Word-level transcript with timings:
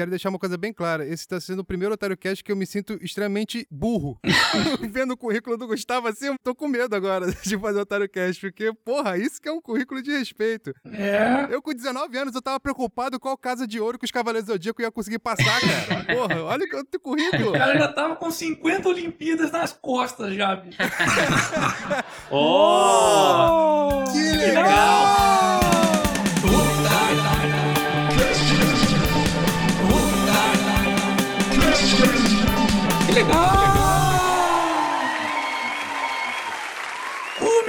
quero 0.00 0.10
deixar 0.10 0.30
uma 0.30 0.38
coisa 0.38 0.56
bem 0.56 0.72
clara. 0.72 1.04
Esse 1.04 1.24
está 1.24 1.38
sendo 1.38 1.60
o 1.60 1.64
primeiro 1.64 1.92
Otário 1.92 2.16
Cast 2.16 2.42
que 2.42 2.50
eu 2.50 2.56
me 2.56 2.64
sinto 2.64 2.98
extremamente 3.02 3.66
burro. 3.70 4.18
Vendo 4.90 5.12
o 5.12 5.16
currículo 5.16 5.58
do 5.58 5.66
Gustavo 5.66 6.08
assim, 6.08 6.28
eu 6.28 6.36
tô 6.42 6.54
com 6.54 6.66
medo 6.66 6.96
agora 6.96 7.26
de 7.44 7.58
fazer 7.58 7.78
o 7.78 7.82
Otário 7.82 8.08
Cast, 8.08 8.40
porque, 8.40 8.72
porra, 8.82 9.18
isso 9.18 9.38
que 9.40 9.46
é 9.46 9.52
um 9.52 9.60
currículo 9.60 10.02
de 10.02 10.10
respeito. 10.10 10.72
É. 10.86 11.48
Eu 11.50 11.60
com 11.60 11.74
19 11.74 12.16
anos, 12.16 12.34
eu 12.34 12.40
tava 12.40 12.58
preocupado 12.58 13.20
qual 13.20 13.36
casa 13.36 13.66
de 13.66 13.78
ouro 13.78 13.98
que 13.98 14.06
os 14.06 14.10
Cavaleiros 14.10 14.46
do 14.46 14.52
Zodíaco 14.54 14.80
ia 14.80 14.90
conseguir 14.90 15.18
passar, 15.18 15.60
cara. 15.60 16.04
Porra, 16.16 16.42
olha 16.44 16.64
o 16.64 16.84
teu 16.84 17.00
currículo. 17.00 17.50
O 17.50 17.52
cara 17.52 17.78
já 17.78 17.88
tava 17.92 18.16
com 18.16 18.30
50 18.30 18.88
Olimpíadas 18.88 19.50
nas 19.50 19.74
costas 19.74 20.34
já, 20.34 20.56
bicho. 20.56 20.78
Oh! 22.30 24.04
Que 24.10 24.36
legal! 24.36 25.39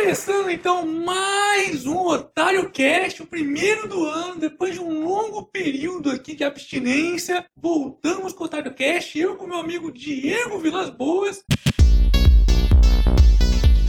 Começando 0.01 0.49
então 0.49 0.83
mais 0.83 1.85
um 1.85 2.07
Otário 2.07 2.71
Cast, 2.71 3.21
o 3.21 3.27
primeiro 3.27 3.87
do 3.87 4.03
ano, 4.03 4.39
depois 4.39 4.73
de 4.73 4.79
um 4.79 5.05
longo 5.05 5.43
período 5.43 6.09
aqui 6.09 6.35
de 6.35 6.43
abstinência. 6.43 7.45
Voltamos 7.55 8.33
com 8.33 8.43
o 8.43 8.47
Otário 8.47 8.73
Cast, 8.73 9.17
eu 9.17 9.35
com 9.35 9.45
meu 9.45 9.59
amigo 9.59 9.91
Diego 9.91 10.57
Vilas 10.57 10.89
Boas. 10.89 11.43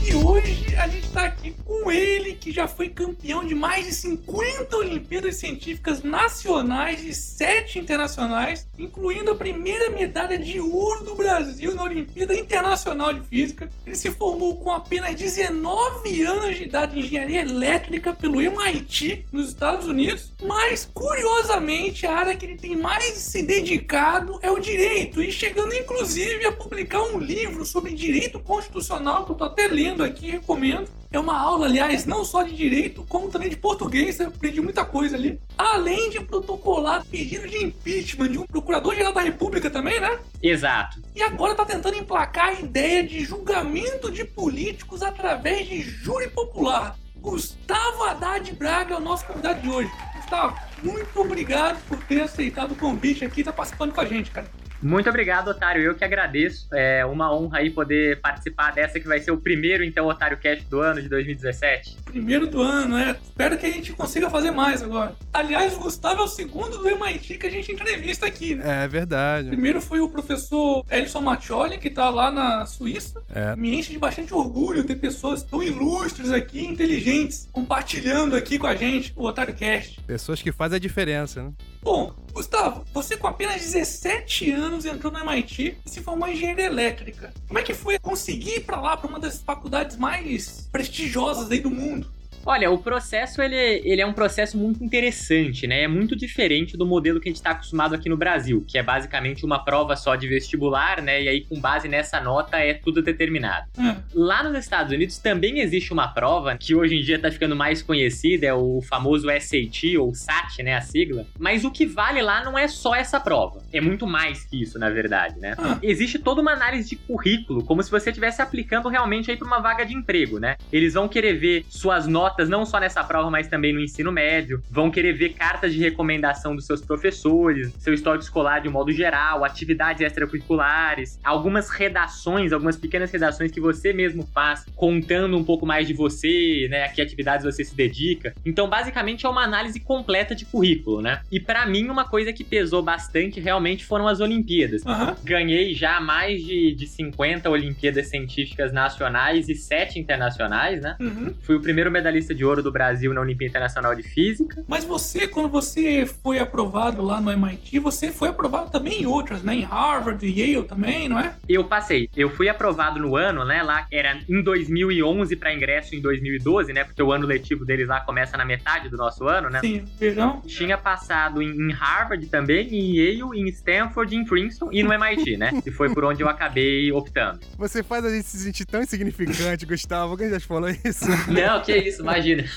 E 0.05 0.13
hoje 0.15 0.75
a 0.75 0.87
gente 0.87 1.09
tá 1.11 1.25
aqui 1.25 1.55
com 1.63 1.89
ele, 1.89 2.33
que 2.33 2.51
já 2.51 2.67
foi 2.67 2.89
campeão 2.89 3.45
de 3.45 3.55
mais 3.55 3.85
de 3.85 3.93
50 3.93 4.75
Olimpíadas 4.75 5.37
Científicas 5.37 6.03
Nacionais 6.03 7.01
e 7.03 7.13
7 7.13 7.79
internacionais, 7.79 8.67
incluindo 8.77 9.31
a 9.31 9.35
primeira 9.35 9.89
medalha 9.91 10.37
de 10.37 10.59
ouro 10.59 11.05
do 11.05 11.15
Brasil 11.15 11.73
na 11.73 11.83
Olimpíada 11.83 12.35
Internacional 12.35 13.13
de 13.13 13.21
Física. 13.21 13.69
Ele 13.85 13.95
se 13.95 14.11
formou 14.11 14.57
com 14.57 14.71
apenas 14.71 15.15
19 15.15 16.21
anos 16.23 16.57
de 16.57 16.63
idade 16.63 16.99
em 16.99 17.03
engenharia 17.03 17.41
elétrica 17.41 18.13
pelo 18.13 18.41
MIT, 18.41 19.25
nos 19.31 19.49
Estados 19.49 19.87
Unidos, 19.87 20.33
mas 20.43 20.89
curiosamente 20.93 22.05
a 22.05 22.13
área 22.13 22.35
que 22.35 22.45
ele 22.45 22.57
tem 22.57 22.75
mais 22.75 23.05
se 23.05 23.41
dedicado 23.41 24.37
é 24.41 24.51
o 24.51 24.59
direito, 24.59 25.21
e 25.21 25.31
chegando 25.31 25.73
inclusive 25.73 26.45
a 26.45 26.51
publicar 26.51 27.01
um 27.03 27.19
livro 27.19 27.65
sobre 27.65 27.93
direito 27.93 28.37
constitucional 28.39 29.25
que 29.25 29.31
eu 29.31 29.35
tô 29.35 29.45
até 29.45 29.67
lendo 29.67 29.92
aqui, 30.01 30.31
recomendo. 30.31 30.89
É 31.11 31.19
uma 31.19 31.37
aula, 31.37 31.67
aliás, 31.67 32.05
não 32.05 32.25
só 32.25 32.41
de 32.41 32.55
direito, 32.55 33.05
como 33.07 33.29
também 33.29 33.49
de 33.49 33.55
português. 33.55 34.19
Eu 34.19 34.29
aprendi 34.29 34.59
muita 34.61 34.83
coisa 34.83 35.15
ali. 35.15 35.39
Além 35.55 36.09
de 36.09 36.19
protocolar 36.21 37.05
pedido 37.05 37.47
de 37.47 37.65
impeachment 37.65 38.29
de 38.29 38.39
um 38.39 38.47
procurador-geral 38.47 39.13
da 39.13 39.21
República 39.21 39.69
também, 39.69 39.99
né? 39.99 40.17
Exato. 40.41 40.99
E 41.15 41.21
agora 41.21 41.53
tá 41.53 41.65
tentando 41.65 41.97
emplacar 41.97 42.47
a 42.47 42.53
ideia 42.53 43.03
de 43.03 43.23
julgamento 43.23 44.09
de 44.09 44.25
políticos 44.25 45.03
através 45.03 45.67
de 45.67 45.81
júri 45.81 46.29
popular. 46.29 46.97
Gustavo 47.17 48.03
Haddad 48.03 48.51
Braga 48.53 48.95
é 48.95 48.97
o 48.97 48.99
nosso 48.99 49.25
convidado 49.25 49.61
de 49.61 49.69
hoje. 49.69 49.91
Gustavo, 50.15 50.57
muito 50.81 51.19
obrigado 51.19 51.79
por 51.87 51.97
ter 52.05 52.21
aceitado 52.21 52.71
o 52.71 52.75
convite 52.75 53.23
aqui 53.23 53.41
e 53.41 53.43
tá 53.43 53.53
participando 53.53 53.93
com 53.93 54.01
a 54.01 54.05
gente, 54.05 54.31
cara. 54.31 54.47
Muito 54.83 55.09
obrigado, 55.09 55.47
Otário. 55.47 55.81
Eu 55.81 55.95
que 55.95 56.03
agradeço. 56.03 56.67
É 56.73 57.05
uma 57.05 57.33
honra 57.33 57.59
aí 57.59 57.69
poder 57.69 58.19
participar 58.19 58.73
dessa 58.73 58.99
que 58.99 59.07
vai 59.07 59.19
ser 59.19 59.31
o 59.31 59.37
primeiro, 59.37 59.83
então, 59.83 60.07
Otário 60.07 60.37
Cast 60.37 60.65
do 60.65 60.81
ano 60.81 61.01
de 61.01 61.07
2017. 61.07 61.97
Primeiro 62.03 62.45
do 62.47 62.61
ano, 62.61 62.97
é. 62.97 63.11
Espero 63.23 63.57
que 63.57 63.65
a 63.65 63.71
gente 63.71 63.93
consiga 63.93 64.29
fazer 64.29 64.51
mais 64.51 64.83
agora. 64.83 65.15
Aliás, 65.33 65.75
o 65.75 65.79
Gustavo 65.79 66.21
é 66.21 66.25
o 66.25 66.27
segundo 66.27 66.77
do 66.77 66.89
MIT 66.89 67.37
que 67.37 67.47
a 67.47 67.49
gente 67.49 67.71
entrevista 67.71 68.25
aqui, 68.25 68.55
né? 68.55 68.83
É 68.83 68.87
verdade. 68.87 69.47
Primeiro 69.47 69.81
foi 69.81 70.01
o 70.01 70.09
professor 70.09 70.85
Elson 70.91 71.21
Maccioli, 71.21 71.77
que 71.77 71.89
tá 71.89 72.09
lá 72.09 72.29
na 72.29 72.65
Suíça. 72.65 73.23
É. 73.33 73.55
Me 73.55 73.75
enche 73.75 73.93
de 73.93 73.97
bastante 73.97 74.33
orgulho 74.33 74.83
ter 74.83 74.95
pessoas 74.95 75.43
tão 75.43 75.63
ilustres 75.63 76.31
aqui, 76.31 76.65
inteligentes, 76.65 77.47
compartilhando 77.51 78.35
aqui 78.35 78.59
com 78.59 78.67
a 78.67 78.75
gente 78.75 79.13
o 79.15 79.25
Otário 79.25 79.53
Cast. 79.53 80.01
Pessoas 80.01 80.41
que 80.41 80.51
fazem 80.51 80.75
a 80.75 80.79
diferença, 80.79 81.43
né? 81.43 81.51
Bom, 81.83 82.13
Gustavo, 82.31 82.85
você 82.93 83.17
com 83.17 83.27
apenas 83.27 83.61
17 83.61 84.49
anos 84.51 84.85
entrou 84.85 85.11
no 85.11 85.19
MIT 85.19 85.79
e 85.85 85.89
se 85.89 86.01
formou 86.01 86.29
em 86.29 86.33
engenharia 86.33 86.65
elétrica. 86.65 87.33
Como 87.45 87.59
é 87.59 87.61
que 87.61 87.73
foi 87.73 87.99
conseguir 87.99 88.55
ir 88.55 88.59
pra 88.61 88.79
lá, 88.79 88.95
pra 88.95 89.09
uma 89.09 89.19
das 89.19 89.41
faculdades 89.41 89.97
mais 89.97 90.69
prestigiosas 90.71 91.51
aí 91.51 91.59
do 91.59 91.69
mundo? 91.69 92.09
Olha, 92.45 92.69
o 92.69 92.77
processo 92.77 93.41
ele, 93.41 93.55
ele 93.55 94.01
é 94.01 94.05
um 94.05 94.11
processo 94.11 94.57
muito 94.57 94.83
interessante, 94.83 95.65
né? 95.65 95.83
É 95.83 95.87
muito 95.87 96.15
diferente 96.15 96.75
do 96.75 96.85
modelo 96.85 97.19
que 97.19 97.29
a 97.29 97.31
gente 97.31 97.37
está 97.37 97.51
acostumado 97.51 97.95
aqui 97.95 98.09
no 98.09 98.17
Brasil, 98.17 98.63
que 98.67 98.77
é 98.77 98.83
basicamente 98.83 99.45
uma 99.45 99.63
prova 99.63 99.95
só 99.95 100.15
de 100.15 100.27
vestibular, 100.27 101.01
né? 101.01 101.23
E 101.23 101.29
aí, 101.29 101.41
com 101.41 101.59
base 101.59 101.87
nessa 101.87 102.19
nota, 102.19 102.57
é 102.57 102.73
tudo 102.73 103.01
determinado. 103.01 103.67
Hum. 103.77 103.95
Lá 104.13 104.43
nos 104.43 104.57
Estados 104.57 104.91
Unidos 104.91 105.17
também 105.17 105.59
existe 105.59 105.93
uma 105.93 106.09
prova 106.09 106.57
que 106.57 106.75
hoje 106.75 106.95
em 106.95 107.01
dia 107.01 107.15
está 107.15 107.31
ficando 107.31 107.55
mais 107.55 107.81
conhecida, 107.81 108.45
é 108.45 108.53
o 108.53 108.81
famoso 108.81 109.27
SAT 109.27 109.97
ou 109.97 110.13
SAT, 110.13 110.63
né? 110.63 110.75
A 110.75 110.81
sigla. 110.81 111.25
Mas 111.39 111.63
o 111.63 111.71
que 111.71 111.85
vale 111.85 112.21
lá 112.21 112.43
não 112.43 112.57
é 112.57 112.67
só 112.67 112.93
essa 112.93 113.19
prova. 113.19 113.61
É 113.71 113.79
muito 113.79 114.05
mais 114.05 114.43
que 114.43 114.61
isso, 114.61 114.77
na 114.77 114.89
verdade, 114.89 115.39
né? 115.39 115.55
Ah. 115.57 115.79
Existe 115.81 116.19
toda 116.19 116.41
uma 116.41 116.51
análise 116.51 116.89
de 116.89 116.95
currículo, 116.97 117.63
como 117.63 117.81
se 117.81 117.89
você 117.89 118.09
estivesse 118.09 118.41
aplicando 118.41 118.89
realmente 118.89 119.31
aí 119.31 119.37
para 119.37 119.47
uma 119.47 119.59
vaga 119.59 119.85
de 119.85 119.93
emprego, 119.95 120.39
né? 120.39 120.57
Eles 120.71 120.93
vão 120.93 121.07
querer 121.07 121.33
ver 121.33 121.65
suas 121.69 122.05
notas 122.05 122.32
não 122.49 122.65
só 122.65 122.79
nessa 122.79 123.03
prova, 123.03 123.29
mas 123.29 123.47
também 123.47 123.73
no 123.73 123.79
ensino 123.79 124.11
médio. 124.11 124.63
Vão 124.69 124.91
querer 124.91 125.13
ver 125.13 125.29
cartas 125.29 125.73
de 125.73 125.79
recomendação 125.79 126.55
dos 126.55 126.65
seus 126.65 126.81
professores, 126.81 127.73
seu 127.79 127.93
histórico 127.93 128.23
escolar 128.23 128.59
de 128.59 128.69
um 128.69 128.71
modo 128.71 128.91
geral, 128.91 129.43
atividades 129.43 130.01
extracurriculares, 130.01 131.19
algumas 131.23 131.69
redações, 131.69 132.53
algumas 132.53 132.77
pequenas 132.77 133.11
redações 133.11 133.51
que 133.51 133.59
você 133.59 133.93
mesmo 133.93 134.27
faz, 134.33 134.65
contando 134.75 135.37
um 135.37 135.43
pouco 135.43 135.65
mais 135.65 135.87
de 135.87 135.93
você, 135.93 136.67
né, 136.69 136.85
a 136.85 136.89
que 136.89 137.01
atividades 137.01 137.45
você 137.45 137.63
se 137.63 137.75
dedica. 137.75 138.33
Então, 138.45 138.69
basicamente 138.69 139.25
é 139.25 139.29
uma 139.29 139.43
análise 139.43 139.79
completa 139.79 140.35
de 140.35 140.45
currículo, 140.45 141.01
né? 141.01 141.21
E 141.31 141.39
para 141.39 141.65
mim 141.65 141.89
uma 141.89 142.05
coisa 142.05 142.31
que 142.31 142.43
pesou 142.43 142.81
bastante 142.81 143.39
realmente 143.39 143.85
foram 143.85 144.07
as 144.07 144.19
Olimpíadas. 144.19 144.85
Aham. 144.85 145.15
Ganhei 145.23 145.73
já 145.73 145.99
mais 145.99 146.43
de, 146.43 146.73
de 146.73 146.87
50 146.87 147.49
Olimpíadas 147.49 148.07
Científicas 148.07 148.71
Nacionais 148.71 149.49
e 149.49 149.55
7 149.55 149.99
internacionais, 149.99 150.81
né? 150.81 150.95
Uhum. 150.99 151.33
Fui 151.41 151.55
o 151.55 151.61
primeiro 151.61 151.91
medalhista 151.91 152.22
de 152.31 152.45
ouro 152.45 152.61
do 152.61 152.71
Brasil 152.71 153.11
na 153.11 153.21
Olimpíada 153.21 153.49
Internacional 153.49 153.95
de 153.95 154.03
Física. 154.03 154.63
Mas 154.67 154.83
você, 154.83 155.27
quando 155.27 155.49
você 155.49 156.05
foi 156.05 156.37
aprovado 156.37 157.01
lá 157.01 157.19
no 157.19 157.31
MIT, 157.31 157.79
você 157.79 158.11
foi 158.11 158.29
aprovado 158.29 158.69
também 158.69 159.01
em 159.01 159.05
outras, 159.07 159.41
né? 159.41 159.55
Em 159.55 159.63
Harvard, 159.63 160.23
Yale 160.23 160.67
também, 160.67 161.09
não 161.09 161.19
é? 161.19 161.33
Eu 161.49 161.63
passei. 161.63 162.09
Eu 162.15 162.29
fui 162.29 162.47
aprovado 162.47 162.99
no 162.99 163.15
ano, 163.15 163.43
né? 163.43 163.63
Lá 163.63 163.87
era 163.91 164.19
em 164.29 164.43
2011 164.43 165.35
para 165.35 165.53
ingresso 165.53 165.95
em 165.95 166.01
2012, 166.01 166.71
né? 166.73 166.83
Porque 166.83 167.01
o 167.01 167.11
ano 167.11 167.25
letivo 167.25 167.65
deles 167.65 167.87
lá 167.87 168.01
começa 168.01 168.37
na 168.37 168.45
metade 168.45 168.89
do 168.89 168.97
nosso 168.97 169.27
ano, 169.27 169.49
né? 169.49 169.59
Sim, 169.61 169.83
verão. 169.97 170.41
Tinha 170.45 170.77
passado 170.77 171.41
em, 171.41 171.71
Harvard 171.71 172.25
também, 172.27 172.67
em 172.67 172.97
Yale, 172.97 173.39
em 173.39 173.47
Stanford, 173.47 174.15
em 174.15 174.25
Princeton 174.25 174.69
e 174.71 174.83
no 174.83 174.93
MIT, 174.93 175.37
né? 175.37 175.51
E 175.65 175.71
foi 175.71 175.93
por 175.93 176.03
onde 176.03 176.21
eu 176.21 176.29
acabei 176.29 176.91
optando. 176.91 177.39
Você 177.57 177.81
faz 177.81 178.05
a 178.05 178.09
gente 178.09 178.27
se 178.27 178.37
sentir 178.37 178.65
tão 178.65 178.81
insignificante, 178.81 179.65
Gustavo. 179.65 180.11
Alguém 180.11 180.29
já 180.29 180.39
te 180.39 180.45
falou 180.45 180.69
isso? 180.69 181.05
Não, 181.31 181.61
que 181.61 181.75
isso, 181.75 182.03
imagina. 182.13 182.43